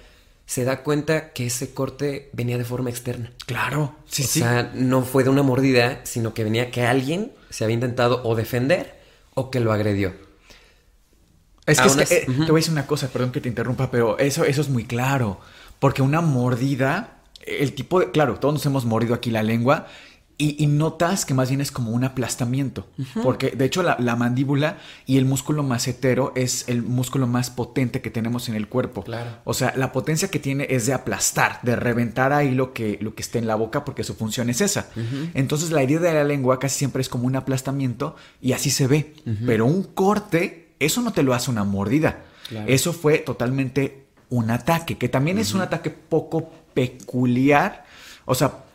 [0.46, 3.32] se da cuenta que ese corte venía de forma externa.
[3.46, 4.40] Claro, sí, o sí.
[4.40, 8.36] sea, no fue de una mordida, sino que venía que alguien se había intentado o
[8.36, 9.00] defender
[9.34, 10.14] o que lo agredió.
[11.66, 13.90] Es que, es que, eh, te voy a decir una cosa, perdón que te interrumpa,
[13.90, 15.40] pero eso, eso es muy claro.
[15.80, 18.12] Porque una mordida, el tipo de.
[18.12, 19.88] Claro, todos nos hemos mordido aquí la lengua.
[20.38, 22.86] Y, y notas que más bien es como un aplastamiento.
[23.22, 28.02] Porque de hecho la, la mandíbula y el músculo macetero es el músculo más potente
[28.02, 29.02] que tenemos en el cuerpo.
[29.02, 29.30] Claro.
[29.44, 33.14] O sea, la potencia que tiene es de aplastar, de reventar ahí lo que, lo
[33.14, 34.90] que esté en la boca, porque su función es esa.
[35.32, 38.86] Entonces, la herida de la lengua casi siempre es como un aplastamiento y así se
[38.86, 39.14] ve.
[39.46, 42.24] Pero un corte, eso no te lo hace una mordida.
[42.48, 42.66] Claro.
[42.68, 47.84] Eso fue totalmente un ataque, que también es un ataque poco peculiar.
[48.26, 48.65] O sea,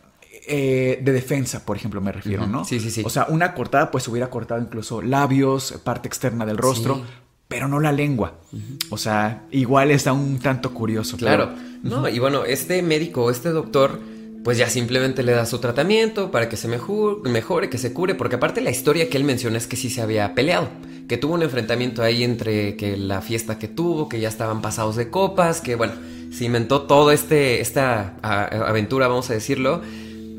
[0.47, 2.47] eh, de defensa, por ejemplo, me refiero.
[2.47, 2.65] ¿no?
[2.65, 3.01] Sí, sí, sí.
[3.05, 7.01] O sea, una cortada, pues hubiera cortado incluso labios, parte externa del rostro, Sí.
[7.47, 8.35] pero no la lengua.
[8.89, 11.17] O sea, igual está un tanto curioso.
[11.17, 11.49] Claro.
[11.53, 13.99] pero- No, y bueno, este médico, este doctor,
[14.43, 18.35] pues ya simplemente le da su tratamiento para que se mejore, que se cure, porque
[18.35, 20.67] aparte la historia que él menciona es que sí se había peleado,
[21.07, 24.95] que tuvo un enfrentamiento ahí entre que la fiesta que tuvo, que ya estaban pasados
[24.95, 25.93] de copas, que bueno,
[26.31, 29.81] se inventó todo este, esta a- aventura, vamos a decirlo,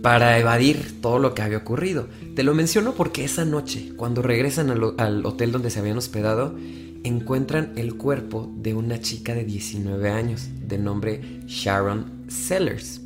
[0.02, 2.08] para evadir todo lo que había ocurrido.
[2.34, 6.56] Te lo menciono porque esa noche, cuando regresan al, al hotel donde se habían hospedado,
[7.04, 13.00] encuentran el cuerpo de una chica de 19 años, de nombre Sharon Sellers.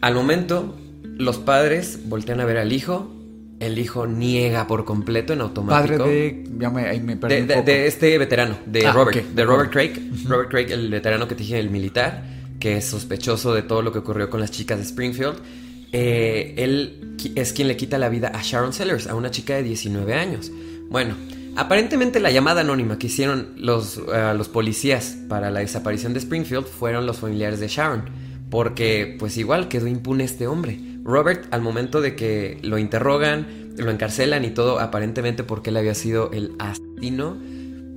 [0.00, 3.12] Al momento, los padres voltean a ver al hijo,
[3.60, 5.48] el hijo niega por completo en Padre
[5.94, 6.04] automático.
[6.04, 6.44] de.
[6.58, 7.66] Ya me, ahí me perdí De, un de- poco.
[7.66, 9.92] de este veterano, de Ah, Robert, de Robert Craig.
[10.26, 12.24] Robert Craig, el veterano que te dije, el militar,
[12.58, 15.34] que es sospechoso de todo lo que ocurrió con las chicas de Springfield.
[15.92, 19.62] Eh, él es quien le quita la vida a Sharon Sellers, a una chica de
[19.62, 20.50] 19 años.
[20.88, 21.14] Bueno,
[21.56, 26.66] aparentemente la llamada anónima que hicieron los, eh, los policías para la desaparición de Springfield
[26.66, 28.04] fueron los familiares de Sharon,
[28.50, 30.78] porque pues igual quedó impune este hombre.
[31.04, 35.94] Robert, al momento de que lo interrogan, lo encarcelan y todo, aparentemente porque él había
[35.94, 37.36] sido el asesino,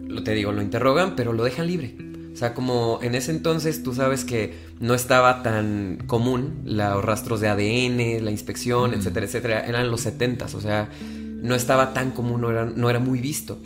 [0.08, 1.96] lo te digo, lo interrogan, pero lo dejan libre.
[2.36, 7.40] O sea, como en ese entonces tú sabes que no estaba tan común los rastros
[7.40, 9.66] de ADN, la inspección, etcétera, etcétera.
[9.66, 13.62] Eran los 70 o sea, no estaba tan común, no era, no era muy visto.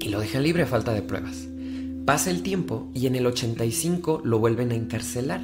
[0.00, 1.46] Y lo dejan libre a falta de pruebas.
[2.04, 5.42] Pasa el tiempo y en el 85 lo vuelven a encarcelar.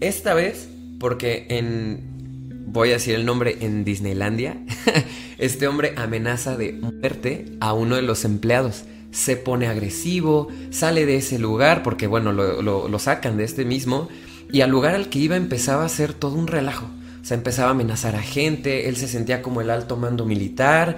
[0.00, 0.68] Esta vez
[1.00, 4.58] porque en, voy a decir el nombre, en Disneylandia,
[5.38, 8.84] este hombre amenaza de muerte a uno de los empleados.
[9.10, 13.64] Se pone agresivo, sale de ese lugar porque, bueno, lo, lo- lo sacan de este
[13.64, 14.08] mismo
[14.52, 16.86] y al lugar al que iba empezaba a ser todo un relajo.
[17.20, 20.96] O sea, empezaba a amenazar a gente, él se sentía como el alto mando militar,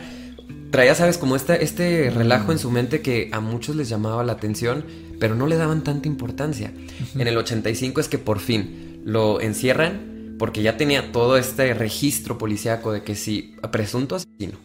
[0.70, 4.32] traía, sabes, como este, este relajo en su mente que a muchos les llamaba la
[4.32, 4.84] atención,
[5.18, 6.72] pero no le daban tanta importancia.
[7.16, 12.38] En el 85 es que por fin lo encierran porque ya tenía todo este registro
[12.38, 14.58] policíaco de que sí, presunto asesino,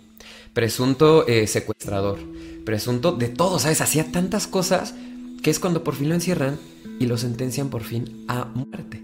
[0.56, 2.18] presunto eh, secuestrador,
[2.64, 3.82] presunto de todo, ¿sabes?
[3.82, 4.96] Hacía tantas cosas
[5.44, 6.58] que es cuando por fin lo encierran
[6.98, 9.04] y lo sentencian por fin a muerte.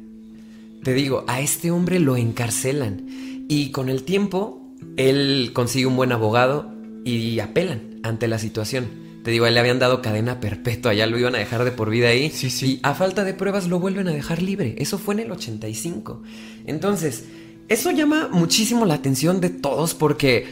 [0.82, 4.62] Te digo, a este hombre lo encarcelan y con el tiempo
[4.96, 6.72] él consigue un buen abogado
[7.04, 8.88] y apelan ante la situación.
[9.24, 11.72] Te digo, a él le habían dado cadena perpetua, ya lo iban a dejar de
[11.72, 12.32] por vida ahí.
[12.32, 12.66] Sí, sí.
[12.66, 14.76] Y a falta de pruebas lo vuelven a dejar libre.
[14.80, 16.24] Eso fue en el 85.
[16.66, 17.26] Entonces,
[17.68, 20.48] eso llama muchísimo la atención de todos porque,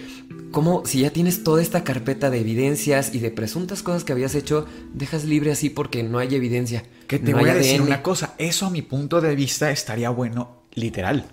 [0.52, 4.36] como si ya tienes toda esta carpeta de evidencias y de presuntas cosas que habías
[4.36, 6.84] hecho, dejas libre así porque no hay evidencia.
[7.08, 7.88] Que te no voy a decir ADN.
[7.88, 11.26] una cosa, eso a mi punto de vista estaría bueno, literal.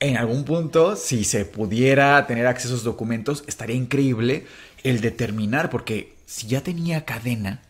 [0.00, 4.46] En algún punto, si se pudiera tener acceso a esos documentos, estaría increíble
[4.84, 7.62] el determinar, porque si ya tenía cadena,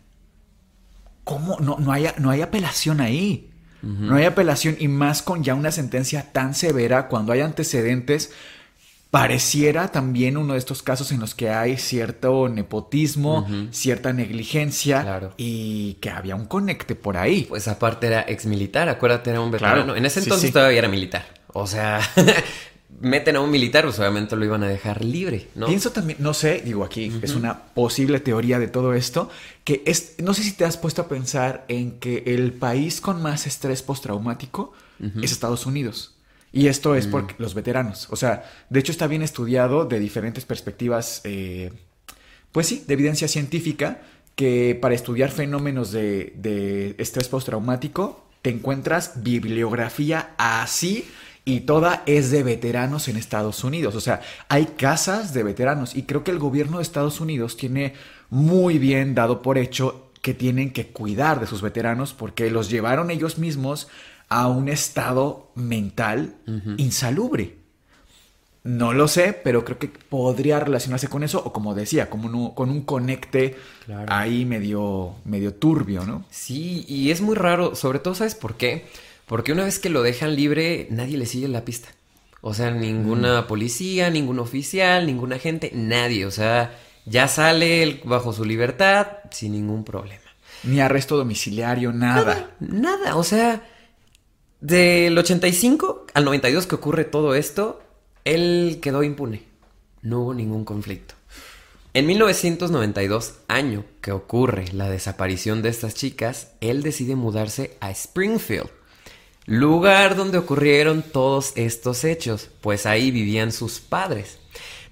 [1.23, 1.57] ¿cómo?
[1.59, 3.45] No, no, hay, no hay apelación ahí.
[3.81, 8.31] No hay apelación y más con ya una sentencia tan severa cuando hay antecedentes.
[9.11, 15.33] Pareciera también uno de estos casos en los que hay cierto nepotismo, cierta negligencia Claro.
[15.35, 17.45] y que había un conecte por ahí.
[17.49, 19.83] Pues aparte era ex militar, acuérdate, era un veterano.
[19.83, 20.53] Claro, En ese entonces sí.
[20.53, 21.25] todavía era militar.
[21.53, 21.99] O sea,
[23.01, 25.65] meten a un militar, pues obviamente lo iban a dejar libre, ¿no?
[25.65, 29.31] Pienso también, no sé, digo aquí, es una posible teoría de todo esto,
[29.63, 33.23] que es, no sé si te has puesto a pensar en que el país con
[33.23, 34.73] más estrés postraumático
[35.21, 36.13] es Estados Unidos.
[36.51, 38.07] Y esto es por los veteranos.
[38.09, 41.71] O sea, de hecho está bien estudiado de diferentes perspectivas, eh,
[42.51, 44.01] pues sí, de evidencia científica,
[44.35, 51.05] que para estudiar fenómenos de, de estrés postraumático te encuentras bibliografía así
[51.45, 53.95] y toda es de veteranos en Estados Unidos.
[53.95, 57.93] O sea, hay casas de veteranos y creo que el gobierno de Estados Unidos tiene
[58.29, 63.09] muy bien dado por hecho que tienen que cuidar de sus veteranos porque los llevaron
[63.09, 63.87] ellos mismos
[64.29, 66.35] a un estado mental
[66.77, 67.57] insalubre.
[68.63, 72.53] No lo sé, pero creo que podría relacionarse con eso, o como decía, como uno-
[72.55, 73.55] con un conecte
[73.85, 74.05] Claro.
[74.13, 76.25] ahí medio, medio turbio, ¿no?
[76.29, 78.85] Sí, y es muy raro, sobre todo, ¿sabes por qué?
[79.27, 81.89] Porque una vez que lo dejan libre, nadie le sigue la pista.
[82.41, 86.25] O sea, ninguna policía, ningún oficial, ningún agente, nadie.
[86.25, 90.21] O sea, ya sale bajo su libertad sin ningún problema.
[90.63, 92.51] Ni arresto domiciliario, nada.
[92.59, 93.61] Nada, o sea,
[94.61, 97.81] del 85 al 92 que ocurre todo esto,
[98.25, 99.43] él quedó impune.
[100.01, 101.15] No hubo ningún conflicto.
[101.93, 108.69] En 1992, año que ocurre la desaparición de estas chicas, él decide mudarse a Springfield,
[109.45, 114.37] lugar donde ocurrieron todos estos hechos, pues ahí vivían sus padres.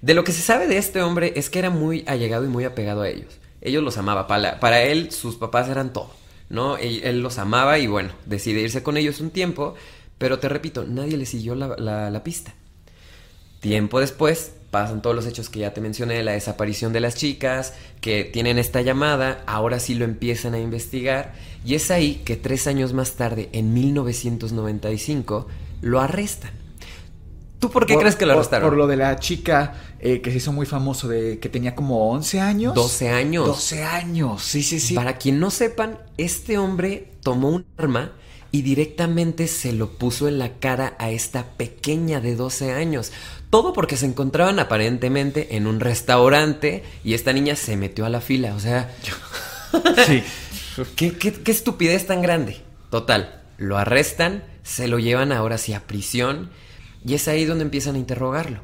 [0.02, 2.64] De lo que se sabe de este hombre es que era muy allegado y muy
[2.64, 3.38] apegado a ellos.
[3.60, 6.10] Ellos los amaba, para, para él sus papás eran todo,
[6.50, 9.74] Él, los amaba y bueno, decide irse con ellos un tiempo,
[10.18, 12.54] pero te repito, nadie le siguió la, la- la pista.
[13.60, 17.72] Tiempo después pasan todos los hechos que ya te mencioné, la desaparición de las chicas,
[18.02, 21.34] que tienen esta llamada, ahora sí lo empiezan a investigar,
[21.64, 25.48] y es ahí que tres años más tarde, en 1995,
[25.80, 26.52] lo arrestan.
[27.58, 28.68] ¿Tú por qué Por- crees que lo por- arrestaron?
[28.68, 32.10] Por, lo de la chica eh, que se hizo muy famoso de que tenía como
[32.12, 32.74] 11 años.
[32.74, 33.46] 12 años.
[33.46, 34.94] 12 años, sí, sí, sí.
[34.94, 38.12] Para quien no sepan, este hombre tomó un arma
[38.52, 43.12] y directamente se lo puso en la cara a esta pequeña de 12 años.
[43.50, 48.20] Todo porque se encontraban aparentemente en un restaurante y esta niña se metió a la
[48.20, 48.54] fila.
[48.54, 48.94] O sea,
[50.06, 50.22] Sí.
[50.96, 52.60] ¿qué, qué, qué estupidez tan grande?
[52.90, 56.50] Total, lo arrestan, se lo llevan ahora sí a prisión
[57.04, 58.60] y es ahí donde empiezan a interrogarlo.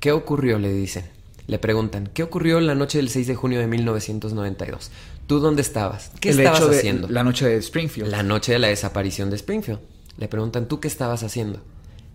[0.00, 0.58] ¿Qué ocurrió?
[0.58, 1.04] Le dicen.
[1.46, 4.90] Le preguntan, ¿qué ocurrió la noche del 6 de junio de 1992?
[5.26, 6.10] ¿Tú dónde estabas?
[6.20, 7.08] ¿Qué El estabas hecho de haciendo?
[7.08, 8.10] La noche de Springfield.
[8.10, 9.80] La noche de la desaparición de Springfield.
[10.18, 11.60] Le preguntan, ¿tú qué estabas haciendo?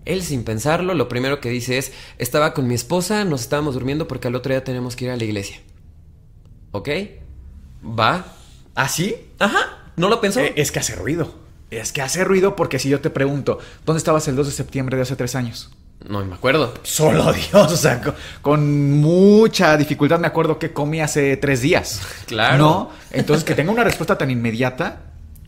[0.04, 4.08] Él, sin pensarlo, lo primero que dice es, estaba con mi esposa, nos estábamos durmiendo
[4.08, 5.62] porque al otro día tenemos que ir a la iglesia.
[6.72, 6.90] ¿Ok?
[7.84, 8.26] Va.
[8.76, 9.16] ¿Ah, sí?
[9.40, 9.92] Ajá.
[9.96, 10.40] ¿No lo pensó?
[10.40, 11.41] Eh, es que hace ruido.
[11.72, 14.98] Es que hace ruido porque si yo te pregunto, ¿dónde estabas el 2 de septiembre
[14.98, 15.72] de hace tres años?
[16.08, 16.74] No me acuerdo.
[16.84, 22.02] Solo Dios, o sea, con, con mucha dificultad me acuerdo que comí hace tres días.
[22.28, 22.58] Claro.
[22.58, 22.90] ¿No?
[23.12, 25.00] Entonces, que tenga una respuesta tan inmediata,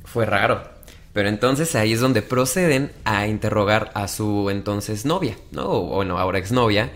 [0.03, 0.74] Fue raro.
[1.13, 5.69] Pero entonces ahí es donde proceden a interrogar a su entonces novia, ¿no?
[5.69, 6.91] O bueno, ahora exnovia.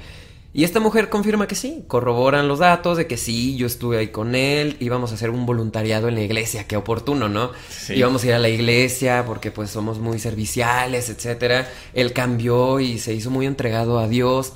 [0.57, 4.07] Y esta mujer confirma que sí, corroboran los datos de que sí, yo estuve ahí
[4.07, 7.51] con él, íbamos a hacer un voluntariado en la iglesia, qué oportuno, ¿no?
[7.69, 7.93] Sí.
[7.93, 11.69] Íbamos a ir a la iglesia porque pues somos muy serviciales, etcétera.
[11.93, 14.53] Él cambió y se hizo muy entregado a Dios.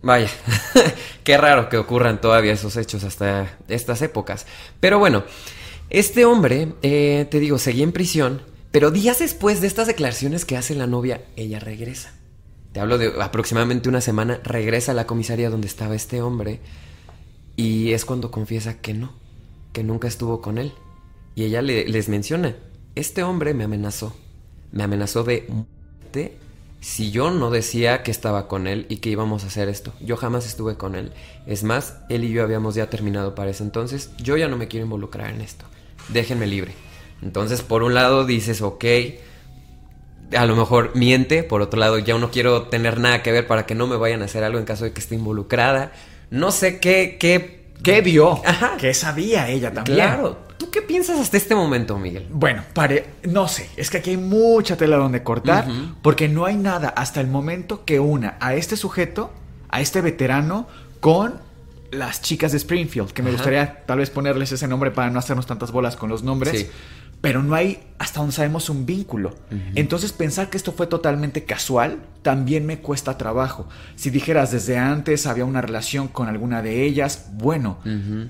[0.00, 0.30] Vaya,
[1.24, 4.46] qué raro que ocurran todavía esos hechos hasta estas épocas.
[4.78, 5.24] Pero bueno,
[5.90, 10.56] este hombre, eh, te digo, seguía en prisión, pero días después de estas declaraciones que
[10.56, 12.15] hace la novia, ella regresa.
[12.76, 16.60] Te hablo de aproximadamente una semana, regresa a la comisaría donde estaba este hombre
[17.56, 19.14] y es cuando confiesa que no,
[19.72, 20.74] que nunca estuvo con él.
[21.34, 22.54] Y ella le- les menciona,
[22.94, 24.14] este hombre me amenazó,
[24.72, 26.36] me amenazó de muerte
[26.82, 29.94] si yo no decía que estaba con él y que íbamos a hacer esto.
[30.02, 31.12] Yo jamás estuve con él.
[31.46, 34.10] Es más, él y yo habíamos ya terminado para ese entonces.
[34.18, 35.64] Yo ya no me quiero involucrar en esto.
[36.10, 36.74] Déjenme libre.
[37.22, 38.84] Entonces, por un lado dices, ok,
[40.36, 43.66] a lo mejor miente, por otro lado ya no quiero tener nada que ver para
[43.66, 45.92] que no me vayan a hacer algo en caso de que esté involucrada.
[46.30, 47.66] No sé qué, qué...
[47.82, 48.40] ¿qué vio?
[48.44, 48.76] Ajá.
[48.78, 49.98] ¿Qué sabía ella también?
[49.98, 50.46] Claro.
[50.58, 52.26] ¿Tú qué piensas hasta este momento, Miguel?
[52.30, 55.66] Bueno, pare, no sé, es que aquí hay mucha tela donde cortar,
[56.00, 59.32] porque no hay nada hasta el momento que una a este sujeto,
[59.68, 60.66] a este veterano,
[61.00, 61.34] con
[61.90, 63.36] las chicas de Springfield, que me Ajá.
[63.36, 66.58] gustaría tal vez ponerles ese nombre para no hacernos tantas bolas con los nombres.
[66.58, 66.70] Sí.
[67.20, 69.34] Pero no hay, hasta donde sabemos, un vínculo.
[69.74, 73.68] Entonces pensar que esto fue totalmente casual también me cuesta trabajo.
[73.94, 77.78] Si dijeras desde antes había una relación con alguna de ellas, bueno,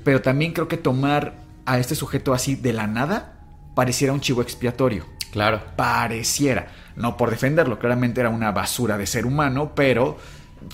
[0.05, 1.35] pero también creo que tomar
[1.65, 3.41] a este sujeto así de la nada
[3.75, 5.05] pareciera un chivo expiatorio.
[5.33, 5.61] Claro.
[5.77, 6.69] Pareciera.
[6.95, 10.17] No por defenderlo, claramente era una basura de ser humano, pero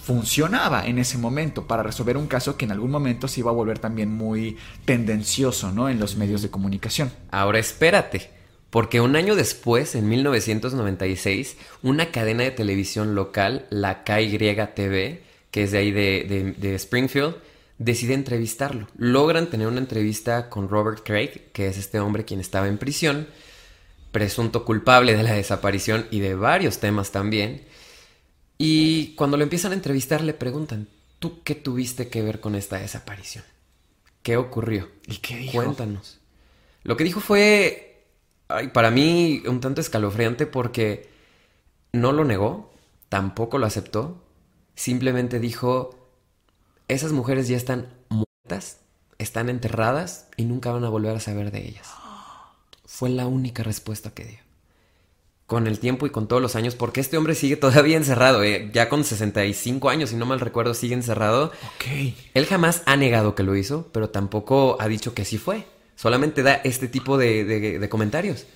[0.03, 3.55] funcionaba en ese momento para resolver un caso que en algún momento se iba a
[3.55, 5.89] volver también muy tendencioso, ¿no?
[5.89, 7.13] En los medios de comunicación.
[7.31, 8.31] Ahora espérate,
[8.71, 15.21] porque un año después, en 1996, una cadena de televisión local, la KYTV,
[15.51, 17.35] que es de ahí de, de- de Springfield,
[17.79, 18.87] decide entrevistarlo.
[18.97, 23.27] Logran tener una entrevista con Robert Craig, que es este hombre quien estaba en prisión,
[24.13, 27.63] presunto culpable de la desaparición y de varios temas también.
[28.59, 30.89] Y cuando lo empiezan a entrevistar le preguntan,
[31.19, 33.45] ¿tú qué tuviste que ver con esta desaparición?
[34.23, 34.89] ¿Qué ocurrió?
[35.07, 35.53] ¿Y qué dijo?
[35.55, 36.21] Cuéntanos.
[36.85, 38.07] Lo que dijo fue,
[38.49, 41.09] ay, para mí, un tanto escalofriante porque
[41.93, 42.73] no lo negó,
[43.09, 44.23] tampoco lo aceptó,
[44.75, 46.09] simplemente dijo,
[46.89, 48.79] esas mujeres ya están muertas,
[49.19, 51.89] están enterradas y nunca van a volver a saber de ellas.
[52.85, 54.52] Fue la única respuesta que dio.
[55.53, 58.71] Con el tiempo y con todos los años, porque este hombre sigue todavía encerrado, eh,
[58.73, 61.53] ya con 65 años, si no mal recuerdo, sigue encerrado.
[61.77, 62.15] Ok.
[62.33, 65.67] Él jamás ha negado que lo hizo, pero tampoco ha dicho que sí fue.
[65.95, 68.47] Solamente da este tipo de, de- de comentarios.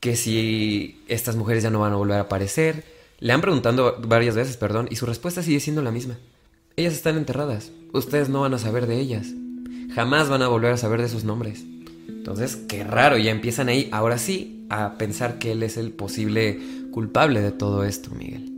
[0.00, 2.82] Que si estas mujeres ya no van a volver a aparecer.
[3.20, 6.18] Le han preguntado varias veces, perdón, y su respuesta sigue siendo la misma.
[6.74, 7.70] Ellas están enterradas.
[7.92, 9.28] Ustedes no van a saber de ellas.
[9.94, 11.62] Jamás van a volver a saber de sus nombres.
[12.22, 16.60] Entonces, qué raro, ya empiezan ahí, ahora sí, a pensar que él es el posible
[16.92, 18.48] culpable de todo esto, Miguel.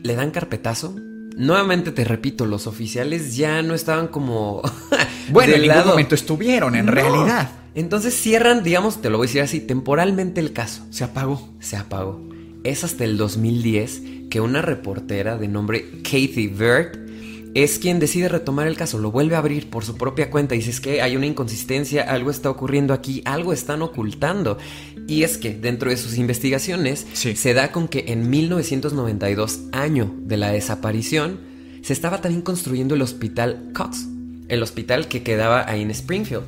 [0.00, 0.94] Le dan carpetazo.
[1.36, 4.62] Nuevamente te repito, los oficiales ya no estaban como.
[5.32, 6.92] Bueno, en ningún lado- momento estuvieron, en No.
[6.92, 7.50] realidad.
[7.76, 10.84] Entonces cierran, digamos, te lo voy a decir así, temporalmente el caso.
[10.90, 11.48] Se apagó.
[11.60, 12.20] Se apagó.
[12.64, 16.99] Es hasta el 2010 que una reportera de nombre Kathy Bird
[17.54, 20.58] es quien decide retomar el caso, lo vuelve a abrir por su propia cuenta y
[20.58, 24.56] dice es que hay una inconsistencia, algo está ocurriendo aquí, algo están ocultando.
[25.08, 27.34] Y es que dentro de sus investigaciones Sí.
[27.34, 31.40] se da con que en 1992, año de la desaparición,
[31.82, 34.06] se estaba también construyendo el hospital Cox,
[34.48, 36.44] el hospital que quedaba ahí en Springfield.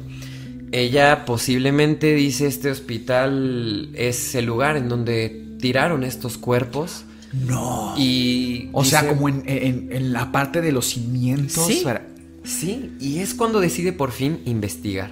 [0.70, 7.94] Ella posiblemente dice este hospital es el lugar en donde tiraron estos cuerpos No.
[7.96, 11.66] y O sea, como en, en- en la parte de los cimientos.
[11.66, 12.06] Sí, para-
[12.44, 15.10] sí, y es cuando decide por fin investigar.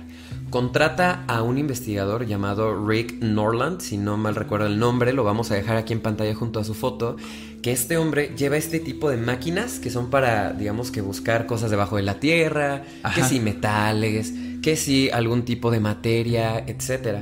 [0.50, 5.50] Contrata a un investigador llamado Rick Norland, si no mal recuerdo el nombre, lo vamos
[5.52, 7.16] a dejar aquí en pantalla junto a su foto,
[7.62, 11.70] que este hombre lleva este tipo de máquinas que son para, digamos que buscar cosas
[11.70, 12.82] debajo de la tierra,
[13.14, 17.18] que si metales, que si algún tipo de materia, etc.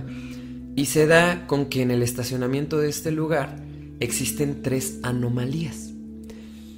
[0.75, 3.57] Y se da con que en el estacionamiento de este lugar
[4.01, 5.91] existen tres anomalías.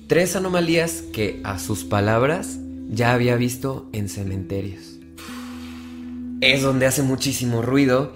[0.06, 2.58] Tres anomalías que, a sus palabras,
[2.88, 4.98] ya había visto en cementerios.
[6.40, 8.14] Es donde hace muchísimo ruido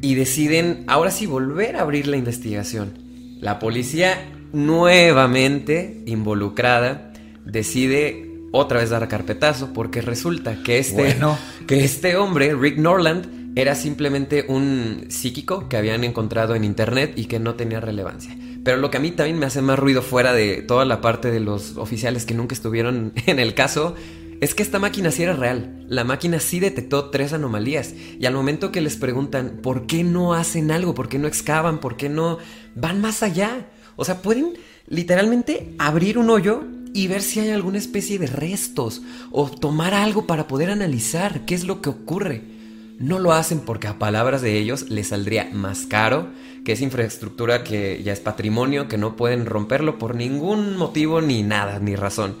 [0.00, 2.92] y deciden ahora sí volver a abrir la investigación.
[3.40, 4.18] La policía,
[4.52, 7.12] nuevamente involucrada,
[7.44, 11.38] decide otra vez dar carpetazo porque resulta que este, Bueno.
[11.66, 17.24] que este hombre, Rick Norland, era simplemente un psíquico que habían encontrado en internet y
[17.24, 18.36] que no tenía relevancia.
[18.66, 21.30] Pero lo que a mí también me hace más ruido fuera de toda la parte
[21.30, 23.94] de los oficiales que nunca estuvieron en el caso
[24.40, 25.84] es que esta máquina sí era real.
[25.88, 27.94] La máquina sí detectó tres anomalías.
[28.18, 31.78] Y al momento que les preguntan por qué no hacen algo, por qué no excavan,
[31.78, 32.38] por qué no
[32.74, 33.68] van más allá.
[33.94, 34.54] O sea, pueden
[34.88, 39.00] literalmente abrir un hoyo y ver si hay alguna especie de restos
[39.30, 42.55] o tomar algo para poder analizar qué es lo que ocurre.
[42.98, 46.28] No lo hacen porque a palabras de ellos les saldría más caro,
[46.64, 51.42] que es infraestructura que ya es patrimonio, que no pueden romperlo por ningún motivo ni
[51.42, 52.36] nada, ni razón.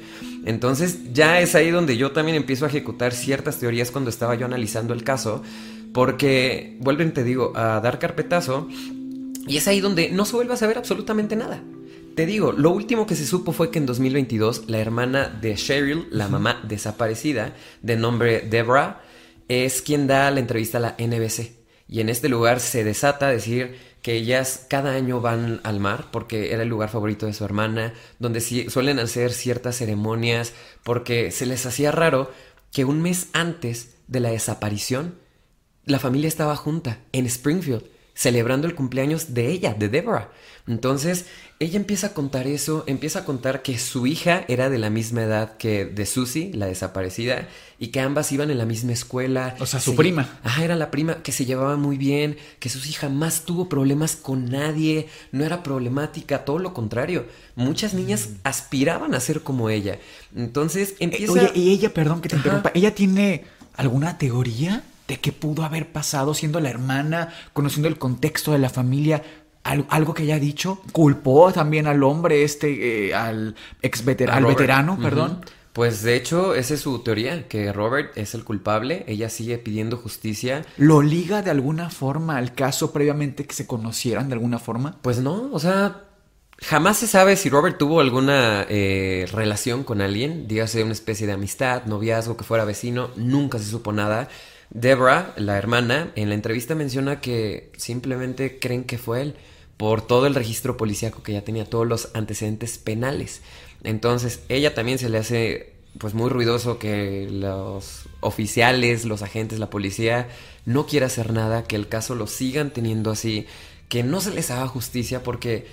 [0.46, 4.46] Entonces ya es ahí donde yo también empiezo a ejecutar ciertas teorías cuando estaba yo
[4.46, 5.42] analizando el caso,
[5.92, 8.68] porque vuelven, te digo, a dar carpetazo
[9.46, 11.62] y es ahí donde no se vuelve a saber absolutamente nada.
[12.14, 16.06] Te digo, lo último que se supo fue que en 2022 la hermana de Cheryl,
[16.10, 19.02] la mamá desaparecida, de nombre Deborah,
[19.48, 21.52] es quien da la entrevista a la NBC.
[21.88, 26.52] Y en este lugar se desata decir que ellas cada año van al mar porque
[26.52, 31.66] era el lugar favorito de su hermana, donde suelen hacer ciertas ceremonias porque se les
[31.66, 32.30] hacía raro
[32.72, 35.14] que un mes antes de la desaparición
[35.84, 37.84] la familia estaba junta en Springfield
[38.16, 40.30] celebrando el cumpleaños de ella, de Deborah.
[40.66, 41.26] Entonces,
[41.60, 45.22] ella empieza a contar eso, empieza a contar que su hija era de la misma
[45.22, 47.46] edad que de Susie, la desaparecida,
[47.78, 49.54] y que ambas iban en la misma escuela.
[49.60, 50.40] O sea, su Se- prima.
[50.42, 54.46] Ajá, era la prima que se llevaba muy bien, que Susie jamás tuvo problemas con
[54.50, 57.26] nadie, no era problemática, todo lo contrario.
[57.54, 59.98] Muchas niñas aspiraban a ser como ella.
[60.34, 61.32] Entonces Eh, empieza...
[61.32, 62.40] Oye, y ella, perdón que te Ajá.
[62.44, 63.44] interrumpa, ¿ella tiene
[63.76, 68.70] alguna teoría de qué pudo haber pasado siendo la hermana, conociendo el contexto de la
[68.70, 69.22] familia?
[69.64, 74.36] Al- algo que ella ha dicho, culpó también al hombre este, eh, al ex a
[74.36, 75.40] al veterano, perdón.
[75.72, 79.96] Pues de hecho, esa es su teoría, que Robert es el culpable, ella sigue pidiendo
[79.98, 80.64] justicia.
[80.78, 84.96] ¿Lo liga de alguna forma al caso previamente que se conocieran de alguna forma?
[85.02, 86.04] Pues no, o sea,
[86.60, 91.34] jamás se sabe si Robert tuvo alguna eh, relación con alguien, dígase una especie de
[91.34, 94.28] amistad, noviazgo, que fuera vecino, nunca se supo nada.
[94.70, 99.34] Deborah, la hermana, en la entrevista menciona que simplemente creen que fue él
[99.76, 103.42] por todo el registro policíaco que ya tenía, todos los antecedentes penales.
[103.84, 109.70] Entonces, ella también se le hace pues muy ruidoso que los oficiales, los agentes, la
[109.70, 110.28] policía
[110.64, 113.46] no quiera hacer nada, que el caso lo sigan teniendo así,
[113.88, 115.66] que no se les haga justicia porque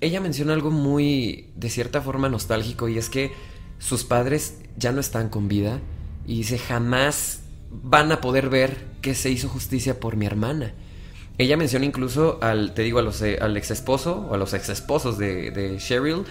[0.00, 3.32] ella menciona algo muy de cierta forma nostálgico y es que
[3.78, 5.80] sus padres ya no están con vida
[6.26, 7.40] y dice jamás
[7.82, 10.72] van a poder ver que se hizo justicia por mi hermana.
[11.36, 14.54] Ella menciona incluso al, te digo, a los, eh, al ex esposo o a los
[14.54, 16.24] ex esposos de, de Cheryl,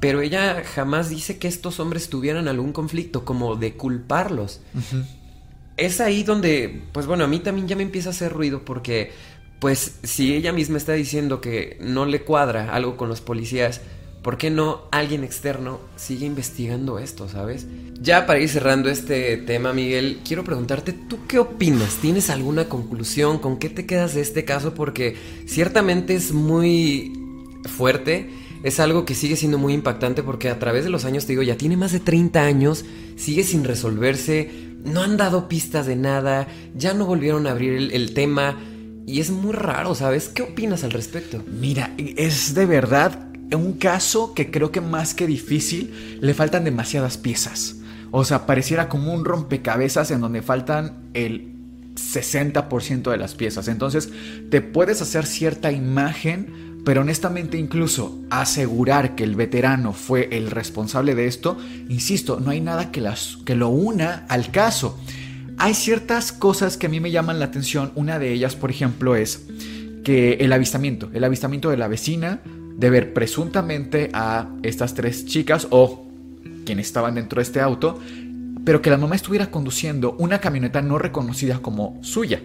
[0.00, 4.60] pero ella jamás dice que estos hombres tuvieran algún conflicto, como de culparlos.
[5.76, 9.12] Es ahí donde, pues bueno, a mí también ya me empieza a hacer ruido porque,
[9.58, 13.80] pues, si ella misma está diciendo que no le cuadra algo con los policías,
[14.22, 17.66] ¿por qué no alguien externo sigue investigando esto, sabes?
[18.00, 21.96] Ya para ir cerrando este tema, Miguel, quiero preguntarte, ¿tú qué opinas?
[21.96, 23.38] ¿Tienes alguna conclusión?
[23.38, 24.74] ¿Con qué te quedas de este caso?
[24.74, 25.16] Porque
[25.46, 27.12] ciertamente es muy
[27.76, 28.30] fuerte.
[28.62, 31.42] Es algo que sigue siendo muy impactante porque a través de los años, te digo,
[31.42, 32.84] ya tiene más de 30 años,
[33.16, 34.50] sigue sin resolverse,
[34.84, 38.56] no han dado pistas de nada, ya no volvieron a abrir el, el tema
[39.06, 40.28] y es muy raro, ¿sabes?
[40.28, 41.42] ¿Qué opinas al respecto?
[41.46, 47.16] Mira, es de verdad un caso que creo que más que difícil le faltan demasiadas
[47.16, 47.76] piezas.
[48.10, 51.52] O sea, pareciera como un rompecabezas en donde faltan el
[51.94, 53.68] 60% de las piezas.
[53.68, 54.10] Entonces,
[54.50, 61.14] te puedes hacer cierta imagen, pero honestamente incluso asegurar que el veterano fue el responsable
[61.14, 64.98] de esto, insisto, no hay nada que, las, que lo una al caso.
[65.58, 67.92] Hay ciertas cosas que a mí me llaman la atención.
[67.96, 69.42] Una de ellas, por ejemplo, es
[70.04, 72.40] que el avistamiento, el avistamiento de la vecina
[72.78, 76.06] de ver presuntamente a estas tres chicas o
[76.64, 77.98] quienes estaban dentro de este auto,
[78.64, 82.40] pero que la mamá estuviera conduciendo una camioneta no reconocida como suya.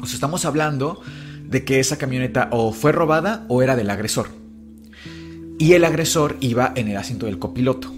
[0.00, 1.00] O sea, estamos hablando
[1.48, 4.28] de que esa camioneta o fue robada o era del agresor.
[5.58, 7.92] Y el agresor iba en el asiento del copiloto,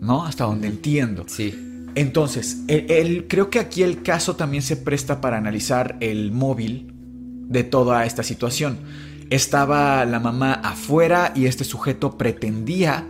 [0.00, 0.24] ¿no?
[0.26, 1.24] Hasta donde entiendo.
[1.28, 1.54] Sí.
[1.94, 6.92] Entonces, el- el- creo que aquí el caso también se presta para analizar el móvil
[7.48, 8.78] de toda esta situación.
[9.30, 13.04] Estaba la mamá afuera y este sujeto pretendía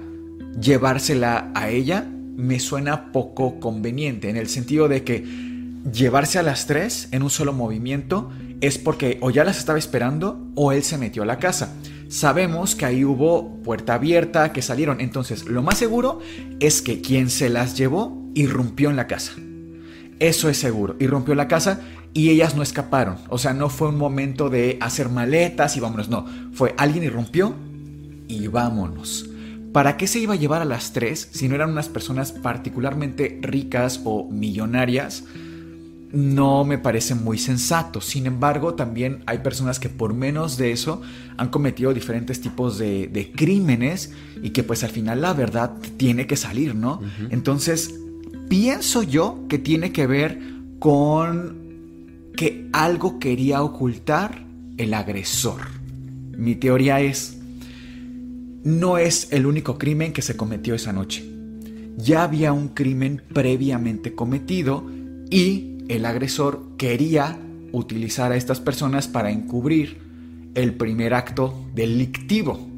[0.58, 2.06] llevársela a ella.
[2.36, 5.24] Me suena poco conveniente en el sentido de que
[5.92, 10.50] llevarse a las tres en un solo movimiento es porque o ya las estaba esperando
[10.54, 11.74] o él se metió a la casa.
[12.08, 15.00] Sabemos que ahí hubo puerta abierta, que salieron.
[15.00, 16.20] Entonces, lo más seguro
[16.60, 19.32] es que quien se las llevó irrumpió en la casa.
[20.18, 20.96] Eso es seguro.
[20.98, 21.80] Irrumpió la casa
[22.16, 23.16] y ellas no escaparon.
[23.28, 26.08] O sea, no fue un momento de hacer maletas y vámonos.
[26.08, 27.54] No, fue alguien irrumpió
[28.26, 29.28] y vámonos.
[29.70, 33.38] ¿Para qué se iba a llevar a las tres si no eran unas personas particularmente
[33.42, 35.24] ricas o millonarias?
[36.10, 38.00] No me parece muy sensato.
[38.00, 41.02] Sin embargo, también hay personas que por menos de eso
[41.36, 46.26] han cometido diferentes tipos de, de crímenes y que pues al final la verdad tiene
[46.26, 47.02] que salir, ¿no?
[47.28, 47.94] Entonces,
[48.48, 50.40] pienso yo que tiene que ver
[50.78, 51.65] con
[52.36, 54.44] que algo quería ocultar
[54.76, 55.62] el agresor.
[56.36, 57.38] Mi teoría es,
[58.62, 61.24] no es el único crimen que se cometió esa noche.
[61.96, 64.84] Ya había un crimen previamente cometido
[65.30, 67.38] y el agresor quería
[67.72, 69.98] utilizar a estas personas para encubrir
[70.54, 72.68] el primer acto delictivo.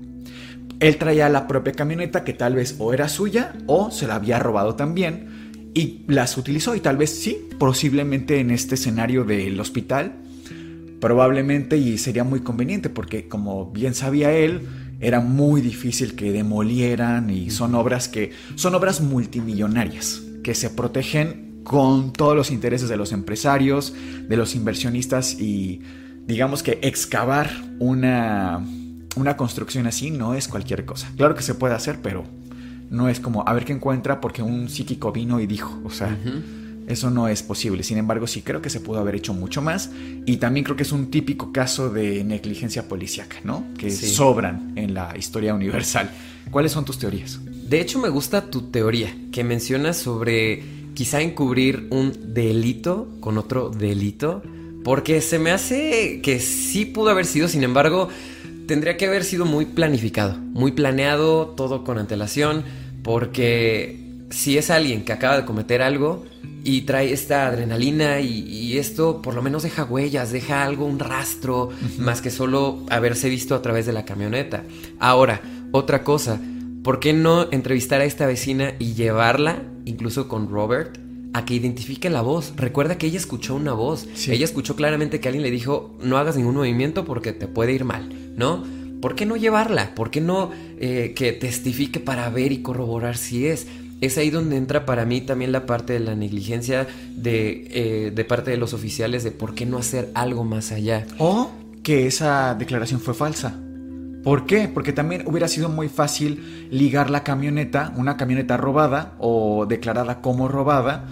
[0.78, 4.38] Él traía la propia camioneta que tal vez o era suya o se la había
[4.38, 5.37] robado también
[5.74, 10.14] y las utilizó y tal vez sí, posiblemente en este escenario del hospital,
[11.00, 14.62] probablemente y sería muy conveniente porque como bien sabía él,
[15.00, 21.60] era muy difícil que demolieran y son obras que son obras multimillonarias que se protegen
[21.62, 23.94] con todos los intereses de los empresarios,
[24.28, 25.82] de los inversionistas y
[26.26, 28.64] digamos que excavar una,
[29.16, 31.10] una construcción así no es cualquier cosa.
[31.16, 32.24] Claro que se puede hacer, pero
[32.90, 35.78] no es como a ver qué encuentra porque un psíquico vino y dijo.
[35.84, 36.16] O sea,
[36.86, 37.82] eso no es posible.
[37.82, 39.90] Sin embargo, sí creo que se pudo haber hecho mucho más.
[40.26, 43.64] Y también creo que es un típico caso de negligencia policíaca, ¿no?
[43.76, 44.08] Que Sí.
[44.08, 46.10] sobran en la historia universal.
[46.50, 47.40] ¿Cuáles son tus teorías?
[47.68, 50.62] De hecho, me gusta tu teoría que mencionas sobre
[50.94, 54.42] quizá encubrir un delito con otro delito,
[54.82, 58.08] porque se me hace que sí pudo haber sido, sin embargo,
[58.68, 62.64] tendría que haber sido muy planificado, muy planeado, todo con antelación,
[63.02, 63.98] porque
[64.30, 66.26] si es alguien que acaba de cometer algo
[66.64, 70.98] y trae esta adrenalina y, y esto por lo menos deja huellas, deja algo, un
[70.98, 74.64] rastro, más que solo haberse visto a través de la camioneta.
[75.00, 75.40] Ahora,
[75.72, 76.38] otra cosa,
[76.84, 80.98] ¿por qué no entrevistar a esta vecina y llevarla, incluso con Robert,
[81.32, 82.54] a que identifique la voz?
[82.56, 84.08] Recuerda que ella escuchó una voz.
[84.14, 84.32] Sí.
[84.32, 87.84] Ella escuchó claramente que alguien le dijo, no hagas ningún movimiento porque te puede ir
[87.84, 88.64] mal, ¿no?
[89.00, 89.94] ¿Por qué no llevarla?
[89.94, 93.66] ¿Por qué no eh, que testifique para ver y corroborar si es?
[94.00, 98.24] Es ahí donde entra para mí también la parte de la negligencia de, eh, de
[98.24, 101.06] parte de los oficiales de por qué no hacer algo más allá.
[101.18, 101.50] O
[101.82, 103.56] que esa declaración fue falsa.
[104.22, 104.68] ¿Por qué?
[104.68, 110.48] Porque también hubiera sido muy fácil ligar la camioneta, una camioneta robada o declarada como
[110.48, 111.06] robada,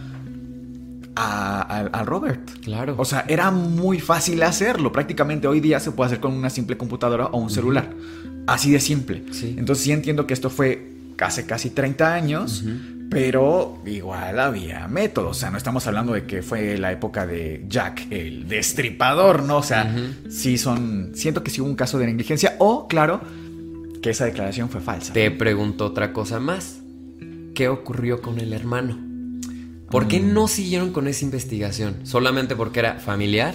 [1.16, 2.48] a, a- a Robert.
[2.62, 2.94] Claro.
[2.98, 4.92] O sea, era muy fácil hacerlo.
[4.92, 7.90] Prácticamente hoy día se puede hacer con una simple computadora o un celular.
[8.46, 9.24] Así de simple.
[9.32, 9.56] Sí.
[9.58, 12.62] Entonces sí entiendo que esto fue hace casi 30 años,
[13.10, 15.36] pero igual había métodos.
[15.36, 19.56] O sea, no estamos hablando de que fue la época de Jack, el destripador, ¿no?
[19.58, 19.92] O sea,
[20.28, 21.12] sí son...
[21.14, 23.20] Siento que sí hubo un caso de negligencia o, claro,
[24.02, 25.12] que esa declaración fue falsa.
[25.14, 26.80] Te pregunto otra cosa más.
[27.54, 28.98] ¿Qué ocurrió con el hermano?
[29.90, 31.98] ¿Por qué no siguieron con esa investigación?
[32.02, 33.54] ¿Solamente porque era familiar?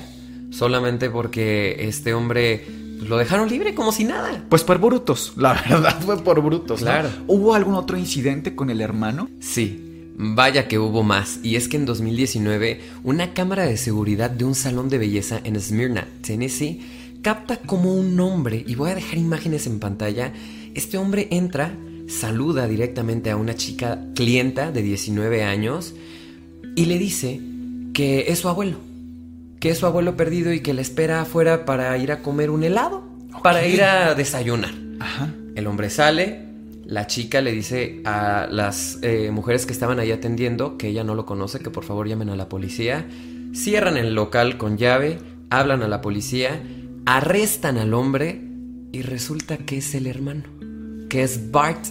[0.49, 2.65] ¿Solamente porque este hombre
[2.97, 4.45] pues, lo dejaron libre como si nada?
[4.47, 6.81] Pues por brutos, la verdad fue por brutos.
[6.81, 6.85] ¿no?
[6.85, 7.09] Claro.
[7.27, 9.29] ¿Hubo algún otro incidente con el hermano?
[9.39, 11.39] Sí, vaya que hubo más.
[11.43, 15.59] Y es que en 2019, una cámara de seguridad de un salón de belleza en
[15.59, 16.81] Smyrna, Tennessee,
[17.21, 20.31] capta como un hombre, y voy a dejar imágenes en pantalla,
[20.75, 21.75] este hombre entra,
[22.07, 25.93] saluda directamente a una chica clienta de 19 años
[26.75, 27.39] y le dice
[27.93, 28.77] que es su abuelo,
[29.59, 32.63] que es su abuelo perdido y que le espera afuera para ir a comer un
[32.63, 33.03] helado,
[33.43, 34.73] para ir a desayunar.
[34.99, 35.33] Ajá.
[35.55, 36.45] El hombre sale,
[36.85, 41.15] la chica le dice a las eh, mujeres que estaban ahí atendiendo que ella no
[41.15, 43.05] lo conoce, que por favor llamen a la policía.
[43.53, 45.17] Cierran el local con llave,
[45.49, 46.61] hablan a la policía,
[47.05, 48.41] arrestan al hombre
[48.91, 50.43] y resulta que es el hermano,
[51.09, 51.85] que es Bart.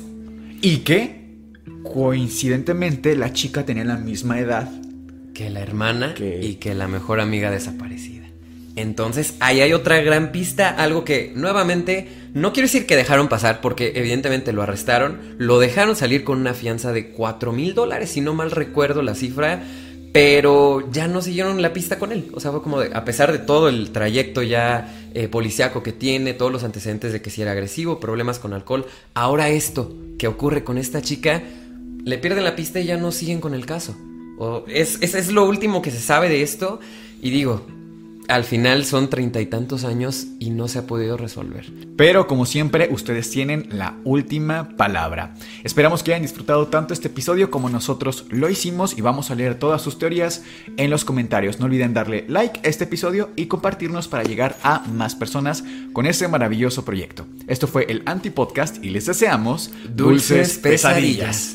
[0.62, 1.19] Y que,
[1.82, 4.70] coincidentemente, la chica tenía la misma edad.
[5.32, 8.26] que la hermana Que- y que la mejor amiga desaparecida.
[8.76, 13.62] Entonces, ahí hay otra gran pista, algo que nuevamente no quiero decir que dejaron pasar,
[13.62, 18.20] porque evidentemente lo arrestaron, lo dejaron salir con una fianza de 4 mil dólares, si
[18.20, 19.62] no mal recuerdo la cifra,
[20.12, 22.26] pero ya no siguieron la pista con él.
[22.34, 25.92] O sea, fue como de, a pesar de todo el trayecto ya eh, policiaco que
[25.92, 30.28] tiene, todos los antecedentes de que si era agresivo, problemas con alcohol, ahora esto que
[30.28, 31.42] ocurre con esta chica,
[32.05, 33.96] le pierden la pista y ya no siguen con el caso.
[34.38, 36.80] O es, es, es lo último que se sabe de esto.
[37.20, 37.66] Y digo,
[38.30, 41.66] al final son treinta y tantos años y no se ha podido resolver.
[41.96, 45.34] Pero como siempre, ustedes tienen la última palabra.
[45.64, 49.59] Esperamos que hayan disfrutado tanto este episodio como nosotros lo hicimos y vamos a leer
[49.59, 50.44] todas sus teorías
[50.76, 51.59] en los comentarios.
[51.59, 56.07] No olviden darle like a este episodio y compartirnos para llegar a más personas con
[56.07, 57.26] este maravilloso proyecto.
[57.48, 61.55] Esto fue el Antipodcast y les deseamos Dulces pesadillas.